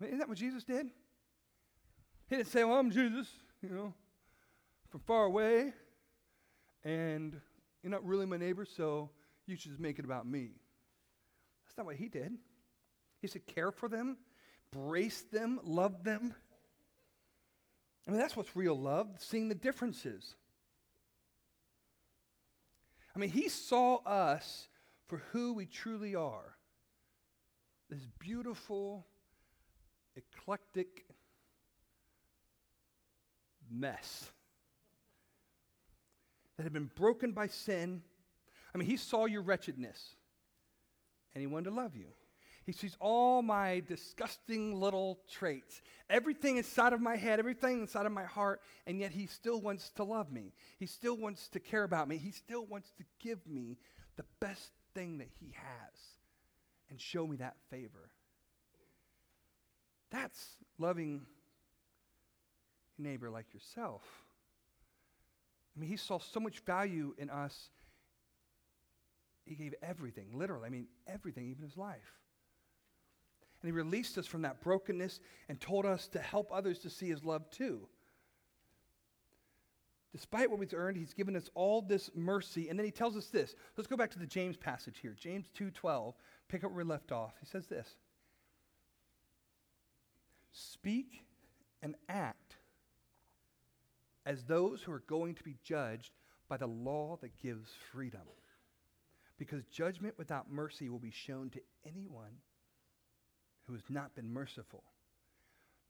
Isn't 0.00 0.18
that 0.18 0.28
what 0.28 0.38
Jesus 0.38 0.64
did? 0.64 0.86
He 2.28 2.36
didn't 2.36 2.48
say, 2.48 2.64
Well, 2.64 2.78
I'm 2.78 2.90
Jesus, 2.90 3.28
you 3.62 3.68
know, 3.68 3.94
from 4.88 5.00
far 5.00 5.24
away, 5.24 5.72
and 6.84 7.38
you're 7.82 7.90
not 7.90 8.04
really 8.04 8.26
my 8.26 8.36
neighbor, 8.36 8.64
so 8.64 9.10
you 9.46 9.56
should 9.56 9.70
just 9.70 9.80
make 9.80 9.98
it 9.98 10.04
about 10.04 10.26
me. 10.26 10.50
That's 11.64 11.76
not 11.76 11.86
what 11.86 11.96
he 11.96 12.08
did. 12.08 12.32
He 13.20 13.26
said, 13.26 13.46
Care 13.46 13.70
for 13.70 13.88
them, 13.88 14.16
brace 14.72 15.22
them, 15.30 15.60
love 15.62 16.04
them. 16.04 16.34
I 18.06 18.10
mean, 18.10 18.18
that's 18.18 18.36
what's 18.36 18.56
real 18.56 18.78
love, 18.78 19.08
seeing 19.18 19.48
the 19.48 19.54
differences. 19.54 20.34
I 23.14 23.18
mean, 23.18 23.30
he 23.30 23.48
saw 23.48 23.96
us 24.04 24.68
for 25.06 25.18
who 25.32 25.52
we 25.54 25.66
truly 25.66 26.14
are 26.14 26.56
this 27.90 28.06
beautiful, 28.18 29.06
eclectic 30.16 31.04
mess 33.70 34.30
that 36.56 36.62
had 36.62 36.72
been 36.72 36.90
broken 36.94 37.32
by 37.32 37.48
sin. 37.48 38.02
I 38.74 38.78
mean, 38.78 38.88
he 38.88 38.96
saw 38.96 39.26
your 39.26 39.42
wretchedness 39.42 40.14
and 41.34 41.42
he 41.42 41.46
wanted 41.46 41.70
to 41.70 41.76
love 41.76 41.94
you. 41.94 42.06
He 42.64 42.72
sees 42.72 42.96
all 43.00 43.42
my 43.42 43.82
disgusting 43.88 44.78
little 44.78 45.18
traits, 45.28 45.82
everything 46.08 46.58
inside 46.58 46.92
of 46.92 47.00
my 47.00 47.16
head, 47.16 47.40
everything 47.40 47.80
inside 47.80 48.06
of 48.06 48.12
my 48.12 48.24
heart, 48.24 48.60
and 48.86 49.00
yet 49.00 49.10
He 49.10 49.26
still 49.26 49.60
wants 49.60 49.90
to 49.96 50.04
love 50.04 50.30
me. 50.30 50.52
He 50.78 50.86
still 50.86 51.16
wants 51.16 51.48
to 51.48 51.60
care 51.60 51.82
about 51.82 52.08
me. 52.08 52.18
He 52.18 52.30
still 52.30 52.64
wants 52.64 52.92
to 52.98 53.04
give 53.18 53.44
me 53.48 53.78
the 54.16 54.24
best 54.40 54.70
thing 54.94 55.18
that 55.18 55.28
He 55.40 55.52
has 55.56 55.98
and 56.88 57.00
show 57.00 57.26
me 57.26 57.36
that 57.36 57.56
favor. 57.68 58.10
That's 60.10 60.56
loving 60.78 61.26
your 62.96 63.08
neighbor 63.08 63.28
like 63.28 63.52
yourself. 63.52 64.02
I 65.76 65.80
mean, 65.80 65.90
He 65.90 65.96
saw 65.96 66.20
so 66.20 66.38
much 66.38 66.60
value 66.60 67.14
in 67.18 67.28
us. 67.28 67.70
He 69.44 69.56
gave 69.56 69.74
everything, 69.82 70.38
literally. 70.38 70.66
I 70.66 70.70
mean, 70.70 70.86
everything, 71.08 71.50
even 71.50 71.64
His 71.64 71.76
life. 71.76 72.21
And 73.62 73.68
he 73.68 73.72
released 73.72 74.18
us 74.18 74.26
from 74.26 74.42
that 74.42 74.60
brokenness 74.60 75.20
and 75.48 75.60
told 75.60 75.86
us 75.86 76.08
to 76.08 76.18
help 76.18 76.50
others 76.52 76.80
to 76.80 76.90
see 76.90 77.08
his 77.08 77.24
love 77.24 77.48
too. 77.50 77.86
Despite 80.10 80.50
what 80.50 80.58
we've 80.58 80.74
earned, 80.74 80.96
he's 80.96 81.14
given 81.14 81.36
us 81.36 81.48
all 81.54 81.80
this 81.80 82.10
mercy. 82.14 82.68
And 82.68 82.78
then 82.78 82.84
he 82.84 82.90
tells 82.90 83.16
us 83.16 83.26
this. 83.28 83.54
Let's 83.76 83.86
go 83.86 83.96
back 83.96 84.10
to 84.10 84.18
the 84.18 84.26
James 84.26 84.56
passage 84.56 84.98
here. 85.00 85.14
James 85.18 85.48
2:12. 85.56 86.14
Pick 86.48 86.64
up 86.64 86.70
where 86.70 86.84
we 86.84 86.90
left 86.90 87.12
off. 87.12 87.34
He 87.40 87.46
says 87.46 87.66
this. 87.66 87.96
Speak 90.50 91.24
and 91.80 91.94
act 92.08 92.56
as 94.26 94.44
those 94.44 94.82
who 94.82 94.92
are 94.92 95.04
going 95.06 95.34
to 95.36 95.42
be 95.42 95.56
judged 95.62 96.12
by 96.48 96.56
the 96.56 96.66
law 96.66 97.16
that 97.22 97.38
gives 97.38 97.70
freedom. 97.90 98.28
Because 99.38 99.64
judgment 99.66 100.18
without 100.18 100.50
mercy 100.50 100.88
will 100.88 100.98
be 100.98 101.10
shown 101.10 101.48
to 101.50 101.62
anyone 101.86 102.40
who 103.66 103.74
has 103.74 103.82
not 103.88 104.14
been 104.14 104.32
merciful. 104.32 104.82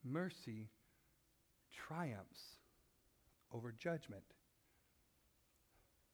Mercy 0.05 0.69
triumphs 1.73 2.59
over 3.53 3.73
judgment. 3.79 4.25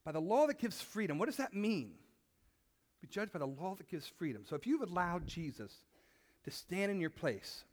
By 0.05 0.12
the 0.12 0.21
law 0.21 0.47
that 0.47 0.59
gives 0.59 0.81
freedom, 0.81 1.18
what 1.18 1.27
does 1.27 1.37
that 1.37 1.55
mean? 1.55 1.92
Be 3.01 3.09
judged 3.09 3.33
by 3.33 3.38
the 3.38 3.47
law 3.47 3.75
that 3.77 3.88
gives 3.88 4.07
freedom. 4.07 4.42
So 4.49 4.57
if 4.57 4.66
you've 4.66 4.83
allowed 4.83 5.27
Jesus 5.27 5.73
to 6.44 6.51
stand 6.51 6.90
in 6.90 7.01
your 7.01 7.11
place, 7.11 7.64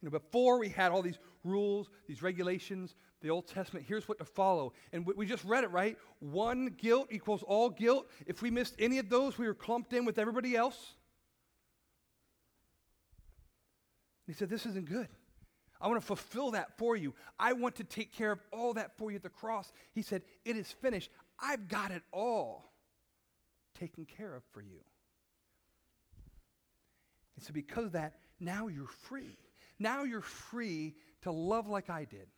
you 0.00 0.08
know, 0.08 0.18
before 0.18 0.58
we 0.58 0.68
had 0.68 0.92
all 0.92 1.02
these 1.02 1.18
rules, 1.44 1.90
these 2.06 2.22
regulations, 2.22 2.94
the 3.20 3.30
Old 3.30 3.46
Testament, 3.46 3.84
here's 3.86 4.08
what 4.08 4.18
to 4.18 4.24
follow. 4.24 4.72
And 4.92 5.06
we 5.06 5.26
just 5.26 5.44
read 5.44 5.64
it, 5.64 5.70
right? 5.70 5.98
One 6.20 6.74
guilt 6.78 7.08
equals 7.10 7.42
all 7.42 7.68
guilt. 7.68 8.08
If 8.26 8.40
we 8.40 8.50
missed 8.50 8.74
any 8.78 8.98
of 8.98 9.10
those, 9.10 9.36
we 9.36 9.46
were 9.46 9.54
clumped 9.54 9.92
in 9.92 10.04
with 10.04 10.18
everybody 10.18 10.56
else. 10.56 10.94
He 14.30 14.34
said, 14.34 14.48
This 14.48 14.64
isn't 14.64 14.88
good. 14.88 15.08
I 15.80 15.88
want 15.88 16.00
to 16.00 16.06
fulfill 16.06 16.52
that 16.52 16.76
for 16.78 16.94
you. 16.94 17.14
I 17.38 17.52
want 17.54 17.76
to 17.76 17.84
take 17.84 18.14
care 18.14 18.30
of 18.30 18.38
all 18.52 18.74
that 18.74 18.96
for 18.96 19.10
you 19.10 19.16
at 19.16 19.22
the 19.22 19.28
cross. 19.28 19.72
He 19.92 20.02
said, 20.02 20.22
It 20.44 20.56
is 20.56 20.70
finished. 20.70 21.10
I've 21.40 21.68
got 21.68 21.90
it 21.90 22.02
all 22.12 22.72
taken 23.78 24.04
care 24.04 24.34
of 24.36 24.44
for 24.52 24.60
you. 24.60 24.78
And 27.34 27.44
so, 27.44 27.52
because 27.52 27.86
of 27.86 27.92
that, 27.92 28.14
now 28.38 28.68
you're 28.68 28.86
free. 28.86 29.36
Now 29.78 30.04
you're 30.04 30.20
free 30.20 30.94
to 31.22 31.32
love 31.32 31.66
like 31.66 31.90
I 31.90 32.04
did. 32.04 32.28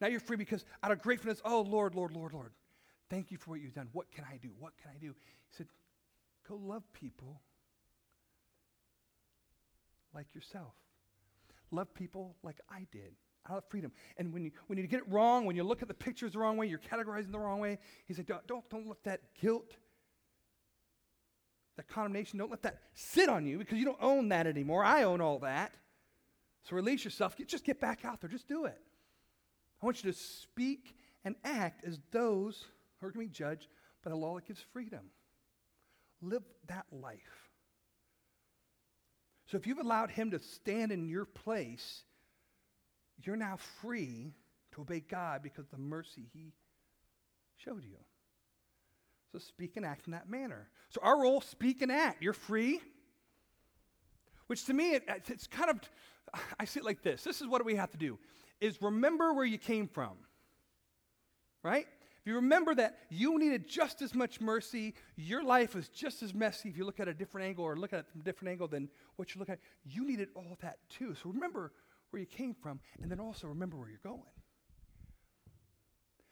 Now 0.00 0.08
you're 0.08 0.20
free 0.20 0.36
because 0.36 0.64
out 0.82 0.90
of 0.90 1.00
gratefulness, 1.00 1.40
oh, 1.44 1.62
Lord, 1.62 1.94
Lord, 1.94 2.12
Lord, 2.12 2.34
Lord, 2.34 2.52
thank 3.08 3.30
you 3.30 3.38
for 3.38 3.50
what 3.52 3.60
you've 3.60 3.74
done. 3.74 3.88
What 3.92 4.10
can 4.12 4.24
I 4.30 4.36
do? 4.36 4.50
What 4.58 4.72
can 4.82 4.90
I 4.94 4.98
do? 4.98 5.06
He 5.06 5.56
said, 5.56 5.68
Go 6.46 6.56
love 6.56 6.82
people 6.92 7.40
like 10.12 10.34
yourself. 10.34 10.74
Love 11.74 11.92
people 11.94 12.36
like 12.42 12.60
I 12.70 12.86
did. 12.92 13.14
I 13.46 13.54
love 13.54 13.64
freedom. 13.68 13.92
And 14.16 14.32
when 14.32 14.44
you, 14.44 14.52
when 14.68 14.78
you 14.78 14.86
get 14.86 15.00
it 15.00 15.08
wrong, 15.08 15.44
when 15.44 15.56
you 15.56 15.64
look 15.64 15.82
at 15.82 15.88
the 15.88 15.94
pictures 15.94 16.32
the 16.32 16.38
wrong 16.38 16.56
way, 16.56 16.66
you're 16.66 16.78
categorizing 16.78 17.32
the 17.32 17.38
wrong 17.38 17.60
way, 17.60 17.78
he 18.06 18.14
said, 18.14 18.26
don't, 18.26 18.46
don't, 18.46 18.68
don't 18.70 18.86
let 18.86 19.02
that 19.04 19.20
guilt, 19.40 19.76
that 21.76 21.88
condemnation, 21.88 22.38
don't 22.38 22.50
let 22.50 22.62
that 22.62 22.78
sit 22.94 23.28
on 23.28 23.44
you 23.44 23.58
because 23.58 23.78
you 23.78 23.84
don't 23.84 23.98
own 24.00 24.28
that 24.28 24.46
anymore. 24.46 24.84
I 24.84 25.02
own 25.02 25.20
all 25.20 25.40
that. 25.40 25.74
So 26.62 26.76
release 26.76 27.04
yourself. 27.04 27.36
Get, 27.36 27.48
just 27.48 27.64
get 27.64 27.80
back 27.80 28.04
out 28.04 28.20
there. 28.20 28.30
Just 28.30 28.48
do 28.48 28.64
it. 28.64 28.80
I 29.82 29.84
want 29.84 30.02
you 30.02 30.10
to 30.10 30.18
speak 30.18 30.96
and 31.24 31.34
act 31.44 31.84
as 31.84 31.98
those 32.12 32.64
who 32.98 33.06
are 33.06 33.10
going 33.10 33.26
to 33.26 33.30
be 33.30 33.36
judged 33.36 33.68
by 34.02 34.10
the 34.10 34.16
law 34.16 34.36
that 34.36 34.46
gives 34.46 34.64
freedom. 34.72 35.10
Live 36.22 36.42
that 36.68 36.86
life. 36.90 37.43
So 39.54 39.58
if 39.58 39.68
you've 39.68 39.78
allowed 39.78 40.10
him 40.10 40.32
to 40.32 40.40
stand 40.40 40.90
in 40.90 41.06
your 41.06 41.24
place, 41.24 42.02
you're 43.22 43.36
now 43.36 43.56
free 43.80 44.34
to 44.72 44.80
obey 44.80 44.98
God 44.98 45.44
because 45.44 45.66
of 45.66 45.70
the 45.70 45.78
mercy 45.78 46.22
he 46.32 46.54
showed 47.58 47.84
you. 47.84 47.98
So 49.30 49.38
speak 49.38 49.76
and 49.76 49.86
act 49.86 50.08
in 50.08 50.12
that 50.12 50.28
manner. 50.28 50.68
So 50.88 51.00
our 51.04 51.22
role, 51.22 51.40
speak 51.40 51.82
and 51.82 51.92
act. 51.92 52.20
You're 52.20 52.32
free. 52.32 52.80
Which 54.48 54.64
to 54.64 54.74
me, 54.74 54.96
it, 54.96 55.04
it's 55.28 55.46
kind 55.46 55.70
of, 55.70 55.78
I 56.58 56.64
see 56.64 56.80
it 56.80 56.84
like 56.84 57.02
this. 57.02 57.22
This 57.22 57.40
is 57.40 57.46
what 57.46 57.64
we 57.64 57.76
have 57.76 57.92
to 57.92 57.96
do, 57.96 58.18
is 58.60 58.82
remember 58.82 59.34
where 59.34 59.46
you 59.46 59.58
came 59.58 59.86
from. 59.86 60.14
Right? 61.62 61.86
If 62.24 62.28
you 62.28 62.36
remember 62.36 62.74
that 62.76 63.00
you 63.10 63.38
needed 63.38 63.68
just 63.68 64.00
as 64.00 64.14
much 64.14 64.40
mercy, 64.40 64.94
your 65.14 65.44
life 65.44 65.74
was 65.74 65.90
just 65.90 66.22
as 66.22 66.32
messy 66.32 66.70
if 66.70 66.76
you 66.78 66.86
look 66.86 66.98
at 66.98 67.06
a 67.06 67.12
different 67.12 67.46
angle 67.46 67.66
or 67.66 67.76
look 67.76 67.92
at 67.92 67.98
it 67.98 68.06
from 68.10 68.22
a 68.22 68.24
different 68.24 68.52
angle 68.52 68.66
than 68.66 68.88
what 69.16 69.34
you 69.34 69.40
look 69.40 69.50
at, 69.50 69.58
you 69.84 70.06
needed 70.06 70.28
all 70.34 70.56
that 70.62 70.78
too. 70.88 71.14
So 71.22 71.28
remember 71.28 71.70
where 72.08 72.20
you 72.20 72.26
came 72.26 72.54
from, 72.54 72.80
and 73.02 73.10
then 73.10 73.20
also 73.20 73.46
remember 73.46 73.76
where 73.76 73.90
you're 73.90 73.98
going. 74.02 74.22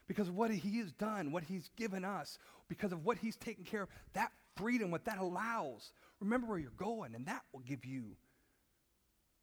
Because 0.09 0.29
of 0.29 0.35
what 0.35 0.51
he 0.51 0.79
has 0.79 0.93
done, 0.93 1.31
what 1.31 1.45
he's 1.45 1.69
given 1.77 2.07
us, 2.07 2.39
because 2.69 2.93
of 2.93 3.05
what 3.05 3.19
he's 3.19 3.37
taken 3.37 3.65
care 3.65 3.83
of, 3.83 3.91
that 4.15 4.33
freedom, 4.57 4.91
what 4.91 5.05
that 5.05 5.19
allows, 5.19 5.93
remember 6.21 6.47
where 6.47 6.59
you're 6.59 6.71
going, 6.71 7.15
and 7.15 7.27
that 7.27 7.43
will 7.53 7.61
give 7.61 7.85
you 7.85 8.17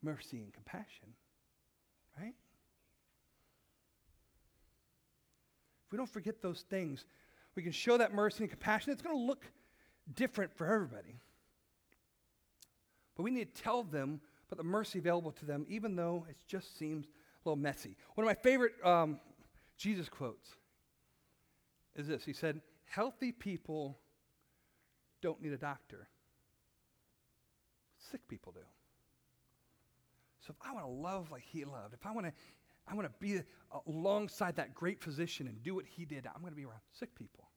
mercy 0.02 0.38
and 0.38 0.52
compassion. 0.52 1.14
Right? 2.20 2.34
If 5.90 5.94
we 5.94 5.98
don't 5.98 6.10
forget 6.10 6.40
those 6.40 6.66
things, 6.70 7.04
we 7.56 7.64
can 7.64 7.72
show 7.72 7.98
that 7.98 8.14
mercy 8.14 8.44
and 8.44 8.50
compassion. 8.52 8.94
It's 8.94 9.02
going 9.02 9.18
to 9.18 9.24
look 9.24 9.44
different 10.16 10.56
for 10.56 10.72
everybody. 10.72 11.16
But 13.18 13.24
we 13.24 13.32
need 13.32 13.56
to 13.56 13.62
tell 13.64 13.82
them 13.82 14.22
about 14.48 14.58
the 14.58 14.70
mercy 14.70 15.00
available 15.00 15.32
to 15.32 15.46
them, 15.48 15.66
even 15.68 15.96
though 15.96 16.28
it 16.30 16.38
just 16.46 16.78
seems 16.78 17.08
a 17.08 17.50
little 17.50 17.60
messy. 17.60 17.98
One 18.14 18.24
of 18.24 18.30
my 18.30 18.36
favorite 18.36 18.74
um, 18.86 19.20
Jesus 19.78 20.10
quotes 20.10 20.52
is 21.96 22.08
this 22.08 22.24
He 22.24 22.34
said, 22.34 22.62
Healthy 22.86 23.32
people 23.32 23.98
don't 25.24 25.42
need 25.42 25.54
a 25.54 25.58
doctor, 25.58 26.08
sick 28.12 28.28
people 28.28 28.52
do. 28.52 28.62
So 30.46 30.54
if 30.56 30.68
I 30.68 30.72
want 30.72 30.86
to 30.86 30.92
love 30.92 31.32
like 31.32 31.44
he 31.44 31.66
loved, 31.66 31.96
if 31.96 32.06
I 32.06 32.12
want 32.12 32.28
to 32.28 32.34
I 32.90 32.96
want 32.96 33.08
to 33.08 33.14
be 33.20 33.42
alongside 33.88 34.56
that 34.56 34.74
great 34.74 35.02
physician 35.02 35.48
and 35.48 35.62
do 35.62 35.76
what 35.76 35.86
he 35.86 36.06
did. 36.06 36.26
I'm 36.26 36.42
going 36.42 36.52
to 36.52 36.58
be 36.58 36.66
around 36.66 36.80
sick 36.92 37.14
people. 37.16 37.48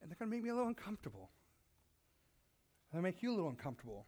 And 0.00 0.10
they're 0.10 0.16
going 0.16 0.30
to 0.30 0.36
make 0.36 0.44
me 0.44 0.50
a 0.50 0.54
little 0.54 0.68
uncomfortable. 0.68 1.30
They'll 2.92 3.02
make 3.02 3.22
you 3.22 3.30
a 3.30 3.34
little 3.34 3.50
uncomfortable. 3.50 4.06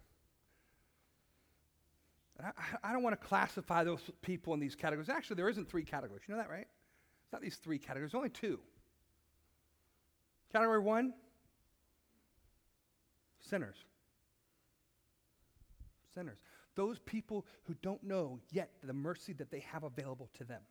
But 2.36 2.46
I, 2.46 2.90
I 2.90 2.92
don't 2.92 3.02
want 3.02 3.20
to 3.20 3.26
classify 3.26 3.84
those 3.84 4.00
people 4.22 4.54
in 4.54 4.60
these 4.60 4.74
categories. 4.74 5.08
Actually, 5.08 5.36
there 5.36 5.48
isn't 5.48 5.68
three 5.68 5.84
categories. 5.84 6.22
You 6.26 6.34
know 6.34 6.40
that, 6.40 6.50
right? 6.50 6.66
It's 7.24 7.32
not 7.32 7.42
these 7.42 7.56
three 7.56 7.78
categories, 7.78 8.14
only 8.14 8.30
two. 8.30 8.60
Category 10.52 10.80
one 10.80 11.14
sinners. 13.40 13.76
Sinners. 16.14 16.38
Those 16.74 16.98
people 16.98 17.46
who 17.64 17.74
don't 17.82 18.02
know 18.02 18.40
yet 18.50 18.70
the 18.82 18.92
mercy 18.92 19.32
that 19.34 19.50
they 19.50 19.60
have 19.60 19.84
available 19.84 20.30
to 20.38 20.44
them. 20.44 20.62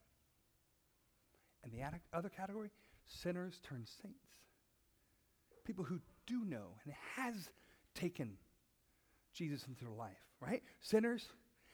And 1.63 1.71
the 1.71 1.83
other 2.13 2.29
category, 2.29 2.71
sinners 3.05 3.59
turn 3.63 3.85
saints. 4.01 4.17
People 5.63 5.83
who 5.83 5.99
do 6.25 6.43
know 6.43 6.75
and 6.83 6.93
has 7.15 7.49
taken 7.93 8.37
Jesus 9.33 9.65
into 9.67 9.85
their 9.85 9.93
life, 9.93 10.17
right? 10.39 10.63
Sinners 10.79 11.27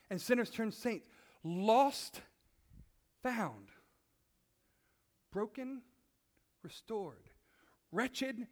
and 0.10 0.22
sinners 0.22 0.50
turn 0.50 0.72
saints. 0.72 1.08
Lost, 1.44 2.22
found. 3.24 3.70
Broken, 5.32 5.82
restored. 6.64 7.30
Wretched, 7.94 8.48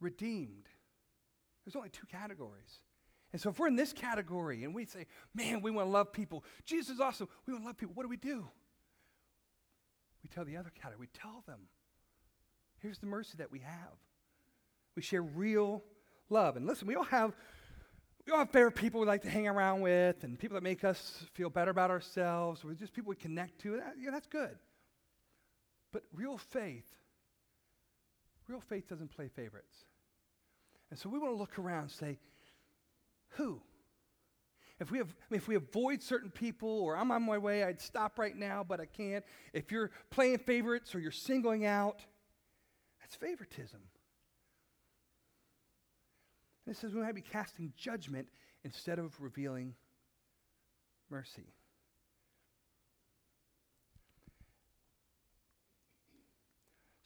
redeemed. 0.00 0.66
There's 1.64 1.76
only 1.76 1.90
two 1.90 2.06
categories. 2.10 2.80
And 3.36 3.40
so 3.42 3.50
if 3.50 3.58
we're 3.58 3.66
in 3.66 3.76
this 3.76 3.92
category 3.92 4.64
and 4.64 4.74
we 4.74 4.86
say, 4.86 5.04
man, 5.34 5.60
we 5.60 5.70
want 5.70 5.88
to 5.88 5.90
love 5.90 6.10
people, 6.10 6.42
Jesus 6.64 6.94
is 6.94 7.00
awesome, 7.00 7.28
we 7.44 7.52
want 7.52 7.64
to 7.64 7.66
love 7.66 7.76
people, 7.76 7.94
what 7.94 8.04
do 8.04 8.08
we 8.08 8.16
do? 8.16 8.48
We 10.22 10.30
tell 10.30 10.46
the 10.46 10.56
other 10.56 10.72
category, 10.74 11.08
we 11.12 11.20
tell 11.20 11.44
them, 11.46 11.68
here's 12.78 12.98
the 12.98 13.04
mercy 13.04 13.34
that 13.36 13.52
we 13.52 13.58
have. 13.58 13.92
We 14.94 15.02
share 15.02 15.20
real 15.20 15.84
love. 16.30 16.56
And 16.56 16.66
listen, 16.66 16.88
we 16.88 16.94
all 16.94 17.04
have 17.04 17.34
we 18.26 18.32
all 18.32 18.38
have 18.38 18.48
favorite 18.48 18.74
people 18.74 19.00
we 19.00 19.06
like 19.06 19.20
to 19.20 19.30
hang 19.30 19.46
around 19.46 19.82
with 19.82 20.24
and 20.24 20.38
people 20.38 20.54
that 20.54 20.62
make 20.62 20.82
us 20.82 21.26
feel 21.34 21.50
better 21.50 21.70
about 21.70 21.90
ourselves 21.90 22.64
or 22.64 22.72
just 22.72 22.94
people 22.94 23.10
we 23.10 23.16
connect 23.16 23.60
to. 23.60 23.76
That, 23.76 23.96
yeah, 24.00 24.12
that's 24.12 24.28
good. 24.28 24.56
But 25.92 26.04
real 26.14 26.38
faith, 26.38 26.88
real 28.48 28.60
faith 28.60 28.88
doesn't 28.88 29.14
play 29.14 29.28
favorites. 29.28 29.84
And 30.90 30.98
so 30.98 31.10
we 31.10 31.18
want 31.18 31.34
to 31.34 31.38
look 31.38 31.58
around 31.58 31.82
and 31.82 31.90
say, 31.90 32.18
who? 33.30 33.60
If 34.78 34.90
we, 34.90 34.98
have, 34.98 35.14
if 35.30 35.48
we 35.48 35.54
avoid 35.54 36.02
certain 36.02 36.30
people 36.30 36.68
or 36.68 36.96
I'm 36.96 37.10
on 37.10 37.22
my 37.22 37.38
way, 37.38 37.64
I'd 37.64 37.80
stop 37.80 38.18
right 38.18 38.36
now, 38.36 38.62
but 38.62 38.78
I 38.78 38.84
can't. 38.84 39.24
If 39.54 39.72
you're 39.72 39.90
playing 40.10 40.38
favorites 40.38 40.94
or 40.94 41.00
you're 41.00 41.12
singling 41.12 41.64
out, 41.64 42.04
that's 43.00 43.14
favoritism. 43.14 43.80
And 46.66 46.74
it 46.74 46.78
says 46.78 46.92
we 46.92 47.00
might 47.00 47.14
be 47.14 47.22
casting 47.22 47.72
judgment 47.76 48.28
instead 48.64 48.98
of 48.98 49.18
revealing 49.18 49.74
mercy. 51.08 51.54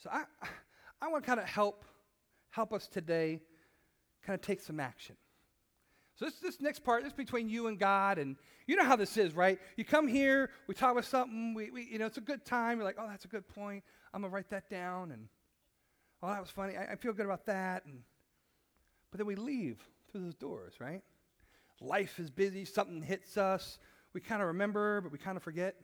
So 0.02 0.10
I, 0.10 0.24
I 1.02 1.08
want 1.08 1.22
to 1.22 1.26
kind 1.28 1.38
of 1.38 1.46
help, 1.46 1.84
help 2.48 2.72
us 2.72 2.88
today 2.88 3.42
kind 4.24 4.34
of 4.34 4.40
take 4.40 4.60
some 4.60 4.80
action. 4.80 5.16
So 6.20 6.26
this, 6.26 6.34
this 6.34 6.60
next 6.60 6.80
part, 6.80 7.02
this 7.02 7.12
is 7.12 7.16
between 7.16 7.48
you 7.48 7.68
and 7.68 7.78
God, 7.78 8.18
and 8.18 8.36
you 8.66 8.76
know 8.76 8.84
how 8.84 8.94
this 8.94 9.16
is, 9.16 9.34
right? 9.34 9.58
You 9.76 9.86
come 9.86 10.06
here, 10.06 10.50
we 10.66 10.74
talk 10.74 10.92
about 10.92 11.06
something, 11.06 11.54
we, 11.54 11.70
we 11.70 11.88
you 11.90 11.98
know, 11.98 12.04
it's 12.04 12.18
a 12.18 12.20
good 12.20 12.44
time. 12.44 12.76
You're 12.76 12.84
like, 12.84 12.98
oh, 12.98 13.06
that's 13.08 13.24
a 13.24 13.28
good 13.28 13.48
point. 13.48 13.82
I'm 14.12 14.20
gonna 14.20 14.30
write 14.30 14.50
that 14.50 14.68
down, 14.68 15.12
and 15.12 15.28
oh, 16.22 16.28
that 16.28 16.38
was 16.38 16.50
funny. 16.50 16.76
I, 16.76 16.92
I 16.92 16.96
feel 16.96 17.14
good 17.14 17.24
about 17.24 17.46
that, 17.46 17.86
and 17.86 18.02
but 19.10 19.16
then 19.16 19.26
we 19.26 19.34
leave 19.34 19.78
through 20.12 20.24
those 20.24 20.34
doors, 20.34 20.74
right? 20.78 21.00
Life 21.80 22.20
is 22.20 22.28
busy, 22.28 22.66
something 22.66 23.00
hits 23.00 23.38
us. 23.38 23.78
We 24.12 24.20
kind 24.20 24.42
of 24.42 24.48
remember, 24.48 25.00
but 25.00 25.12
we 25.12 25.16
kind 25.16 25.38
of 25.38 25.42
forget. 25.42 25.74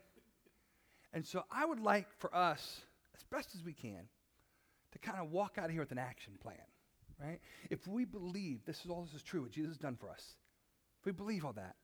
And 1.14 1.24
so 1.24 1.44
I 1.50 1.64
would 1.64 1.80
like 1.80 2.08
for 2.18 2.34
us, 2.36 2.82
as 3.16 3.22
best 3.22 3.54
as 3.54 3.64
we 3.64 3.72
can, 3.72 4.02
to 4.92 4.98
kind 4.98 5.18
of 5.18 5.30
walk 5.30 5.56
out 5.56 5.64
of 5.64 5.70
here 5.70 5.80
with 5.80 5.92
an 5.92 5.98
action 5.98 6.34
plan, 6.42 6.56
right? 7.20 7.40
If 7.70 7.86
we 7.86 8.04
believe 8.04 8.64
this 8.64 8.84
is 8.84 8.90
all 8.90 9.02
this 9.02 9.14
is 9.14 9.22
true, 9.22 9.42
what 9.42 9.50
Jesus 9.50 9.70
has 9.72 9.78
done 9.78 9.96
for 9.96 10.10
us, 10.10 10.36
if 11.00 11.06
we 11.06 11.12
believe 11.12 11.44
all 11.44 11.52
that, 11.54 11.76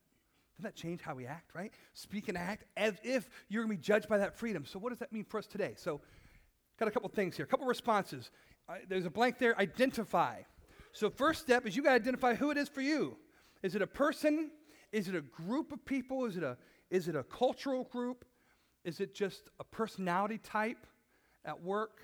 doesn't 0.52 0.64
that 0.64 0.76
change 0.76 1.00
how 1.00 1.14
we 1.14 1.26
act, 1.26 1.54
right? 1.54 1.72
Speak 1.94 2.28
and 2.28 2.36
act 2.36 2.64
as 2.76 2.94
if 3.02 3.28
you're 3.48 3.64
going 3.64 3.76
to 3.76 3.80
be 3.80 3.82
judged 3.82 4.08
by 4.08 4.18
that 4.18 4.38
freedom. 4.38 4.64
So, 4.66 4.78
what 4.78 4.90
does 4.90 4.98
that 4.98 5.12
mean 5.12 5.24
for 5.24 5.38
us 5.38 5.46
today? 5.46 5.74
So, 5.76 6.00
got 6.78 6.88
a 6.88 6.90
couple 6.90 7.08
things 7.08 7.36
here, 7.36 7.44
a 7.44 7.48
couple 7.48 7.66
responses. 7.66 8.30
Uh, 8.68 8.74
there's 8.88 9.06
a 9.06 9.10
blank 9.10 9.38
there 9.38 9.58
identify. 9.58 10.42
So, 10.92 11.08
first 11.08 11.40
step 11.40 11.66
is 11.66 11.74
you 11.74 11.82
got 11.82 11.90
to 11.90 11.96
identify 11.96 12.34
who 12.34 12.50
it 12.50 12.58
is 12.58 12.68
for 12.68 12.82
you. 12.82 13.16
Is 13.62 13.74
it 13.74 13.82
a 13.82 13.86
person? 13.86 14.50
Is 14.92 15.08
it 15.08 15.14
a 15.14 15.22
group 15.22 15.72
of 15.72 15.84
people? 15.86 16.26
Is 16.26 16.36
it 16.36 16.42
a, 16.42 16.58
is 16.90 17.08
it 17.08 17.16
a 17.16 17.22
cultural 17.22 17.84
group? 17.84 18.26
Is 18.84 19.00
it 19.00 19.14
just 19.14 19.48
a 19.58 19.64
personality 19.64 20.38
type 20.38 20.86
at 21.44 21.62
work? 21.62 22.00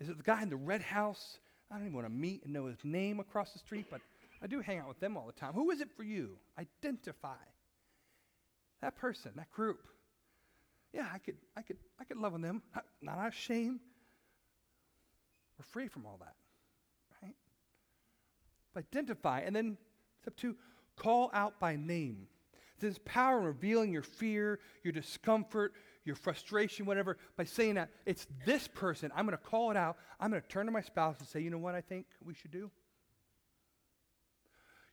Is 0.00 0.08
it 0.08 0.16
the 0.18 0.22
guy 0.22 0.42
in 0.42 0.50
the 0.50 0.56
red 0.56 0.82
house? 0.82 1.38
I 1.72 1.76
don't 1.76 1.86
even 1.86 1.94
want 1.94 2.06
to 2.06 2.12
meet 2.12 2.44
and 2.44 2.52
know 2.52 2.66
his 2.66 2.84
name 2.84 3.18
across 3.18 3.52
the 3.52 3.58
street, 3.58 3.86
but 3.90 4.00
I 4.42 4.46
do 4.46 4.60
hang 4.60 4.78
out 4.78 4.88
with 4.88 5.00
them 5.00 5.16
all 5.16 5.26
the 5.26 5.32
time. 5.32 5.54
Who 5.54 5.70
is 5.70 5.80
it 5.80 5.88
for 5.96 6.02
you? 6.02 6.36
Identify 6.58 7.40
that 8.82 8.96
person, 8.96 9.32
that 9.36 9.50
group. 9.50 9.86
Yeah, 10.92 11.06
I 11.12 11.18
could, 11.18 11.36
I 11.56 11.62
could, 11.62 11.78
I 11.98 12.04
could 12.04 12.18
love 12.18 12.34
on 12.34 12.42
them. 12.42 12.60
Not, 13.00 13.18
out 13.18 13.28
of 13.28 13.34
shame. 13.34 13.80
We're 15.58 15.64
free 15.64 15.88
from 15.88 16.04
all 16.04 16.18
that 16.20 16.34
Right? 17.22 17.34
identify. 18.76 19.40
And 19.40 19.56
then 19.56 19.78
step 20.20 20.36
two, 20.36 20.56
call 20.96 21.30
out 21.32 21.58
by 21.58 21.76
name. 21.76 22.26
There's 22.80 22.98
power 22.98 23.38
in 23.38 23.44
revealing 23.44 23.92
your 23.92 24.02
fear, 24.02 24.58
your 24.82 24.92
discomfort, 24.92 25.72
your 26.04 26.16
frustration, 26.16 26.86
whatever, 26.86 27.16
by 27.36 27.44
saying 27.44 27.74
that 27.74 27.90
it's 28.06 28.26
this 28.44 28.68
person. 28.68 29.10
I'm 29.14 29.26
going 29.26 29.38
to 29.38 29.44
call 29.44 29.70
it 29.70 29.76
out. 29.76 29.96
I'm 30.18 30.30
going 30.30 30.42
to 30.42 30.48
turn 30.48 30.66
to 30.66 30.72
my 30.72 30.80
spouse 30.80 31.18
and 31.18 31.28
say, 31.28 31.40
you 31.40 31.50
know 31.50 31.58
what 31.58 31.74
I 31.74 31.80
think 31.80 32.06
we 32.24 32.34
should 32.34 32.50
do? 32.50 32.70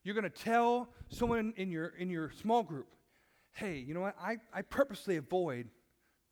You're 0.03 0.15
going 0.15 0.29
to 0.29 0.29
tell 0.29 0.89
someone 1.09 1.53
in 1.57 1.71
your, 1.71 1.87
in 1.87 2.09
your 2.09 2.31
small 2.41 2.63
group, 2.63 2.87
hey, 3.53 3.77
you 3.77 3.93
know 3.93 4.01
what? 4.01 4.15
I, 4.21 4.37
I 4.53 4.61
purposely 4.61 5.17
avoid 5.17 5.67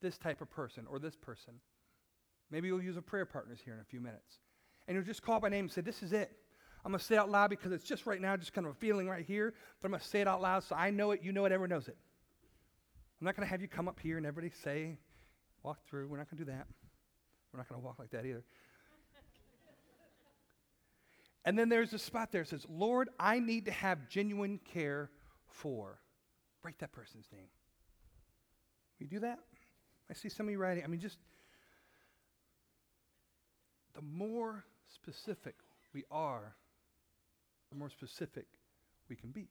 this 0.02 0.18
type 0.18 0.42
of 0.42 0.50
person 0.50 0.86
or 0.90 1.00
this 1.00 1.16
person. 1.16 1.56
Maybe 2.50 2.68
you'll 2.68 2.82
use 2.82 2.98
a 2.98 3.02
prayer 3.02 3.26
partners 3.26 3.60
here 3.64 3.74
in 3.74 3.80
a 3.80 3.86
few 3.86 4.00
minutes. 4.00 4.40
And 4.88 4.96
you'll 4.96 5.04
just 5.04 5.22
call 5.22 5.40
by 5.40 5.50
name 5.50 5.66
and 5.66 5.72
say, 5.72 5.82
this 5.82 6.02
is 6.02 6.14
it. 6.14 6.32
I'm 6.86 6.92
going 6.92 7.00
to 7.00 7.06
say 7.06 7.16
it 7.16 7.18
out 7.18 7.30
loud 7.30 7.50
because 7.50 7.74
it's 7.74 7.84
just 7.84 8.06
right 8.06 8.22
now, 8.22 8.38
just 8.38 8.54
kind 8.54 8.66
of 8.66 8.72
a 8.72 8.76
feeling 8.76 9.10
right 9.10 9.26
here. 9.26 9.54
But 9.82 9.88
I'm 9.88 9.92
going 9.92 10.02
to 10.02 10.08
say 10.08 10.22
it 10.22 10.28
out 10.28 10.42
loud 10.42 10.64
so 10.64 10.76
I 10.76 10.90
know 10.92 11.12
it, 11.12 11.22
you 11.22 11.34
know 11.34 11.44
it, 11.44 11.52
everyone 11.52 11.72
knows 11.72 11.90
it. 11.90 11.98
I'm 13.20 13.26
not 13.26 13.36
going 13.36 13.46
to 13.46 13.50
have 13.50 13.62
you 13.62 13.68
come 13.68 13.88
up 13.88 14.00
here 14.00 14.18
and 14.18 14.26
everybody 14.26 14.54
say, 14.64 14.98
walk 15.64 15.80
through. 15.90 16.08
We're 16.08 16.18
not 16.18 16.30
going 16.30 16.38
to 16.40 16.46
do 16.46 16.52
that. 16.52 16.68
We're 17.52 17.60
not 17.60 17.70
going 17.70 17.82
to 17.82 17.86
walk 17.86 18.00
like 18.00 18.12
that 18.12 18.26
either. 18.26 18.44
and 21.46 21.58
then 21.58 21.70
there's 21.70 21.94
a 21.94 22.00
spot 22.00 22.32
there 22.32 22.44
that 22.44 22.50
says, 22.50 22.66
Lord, 22.70 23.10
I 23.20 23.40
need 23.40 23.66
to 23.66 23.72
have 23.72 24.08
genuine 24.10 24.60
care 24.72 25.10
for. 25.48 26.00
Write 26.64 26.78
that 26.80 26.92
person's 26.92 27.26
name. 27.32 27.48
We 29.00 29.08
do 29.08 29.20
that? 29.20 29.40
I 30.10 30.14
see 30.14 30.30
some 30.30 30.48
of 30.48 30.52
you 30.52 30.58
writing. 30.58 30.84
I 30.84 30.88
mean, 30.88 31.00
just 31.00 31.18
the 33.96 34.02
more 34.02 34.64
specific 34.94 35.56
we 35.94 36.04
are 36.12 36.56
the 37.70 37.76
more 37.76 37.90
specific 37.90 38.46
we 39.10 39.16
can 39.16 39.32
be 39.32 39.48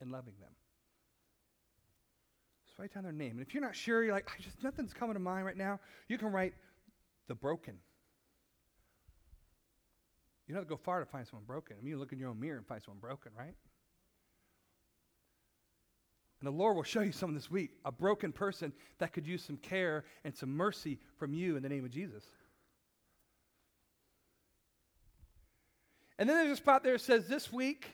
in 0.00 0.10
loving 0.10 0.34
them. 0.40 0.50
Just 2.72 2.78
write 2.78 2.94
down 2.94 3.02
their 3.02 3.12
name. 3.12 3.32
And 3.32 3.42
if 3.42 3.52
you're 3.52 3.62
not 3.62 3.76
sure, 3.76 4.02
you're 4.02 4.14
like, 4.14 4.30
I 4.30 4.40
just 4.40 4.62
nothing's 4.62 4.94
coming 4.94 5.12
to 5.12 5.20
mind 5.20 5.44
right 5.44 5.58
now, 5.58 5.78
you 6.08 6.16
can 6.16 6.32
write 6.32 6.54
the 7.28 7.34
broken. 7.34 7.74
You 10.48 10.54
don't 10.54 10.62
have 10.62 10.68
to 10.68 10.74
go 10.74 10.80
far 10.82 11.00
to 11.00 11.04
find 11.04 11.26
someone 11.26 11.44
broken. 11.44 11.76
I 11.78 11.82
mean, 11.82 11.90
you 11.90 11.98
look 11.98 12.12
in 12.12 12.18
your 12.18 12.30
own 12.30 12.40
mirror 12.40 12.56
and 12.56 12.66
find 12.66 12.82
someone 12.82 12.98
broken, 12.98 13.32
right? 13.38 13.54
And 16.40 16.46
the 16.46 16.50
Lord 16.50 16.74
will 16.74 16.82
show 16.82 17.02
you 17.02 17.12
someone 17.12 17.34
this 17.34 17.50
week, 17.50 17.72
a 17.84 17.92
broken 17.92 18.32
person 18.32 18.72
that 18.98 19.12
could 19.12 19.26
use 19.26 19.44
some 19.44 19.58
care 19.58 20.04
and 20.24 20.34
some 20.34 20.56
mercy 20.56 20.98
from 21.18 21.34
you 21.34 21.56
in 21.56 21.62
the 21.62 21.68
name 21.68 21.84
of 21.84 21.90
Jesus. 21.90 22.24
And 26.18 26.26
then 26.26 26.38
there's 26.38 26.52
a 26.52 26.56
spot 26.56 26.82
there 26.84 26.94
that 26.94 27.02
says, 27.02 27.28
This 27.28 27.52
week 27.52 27.86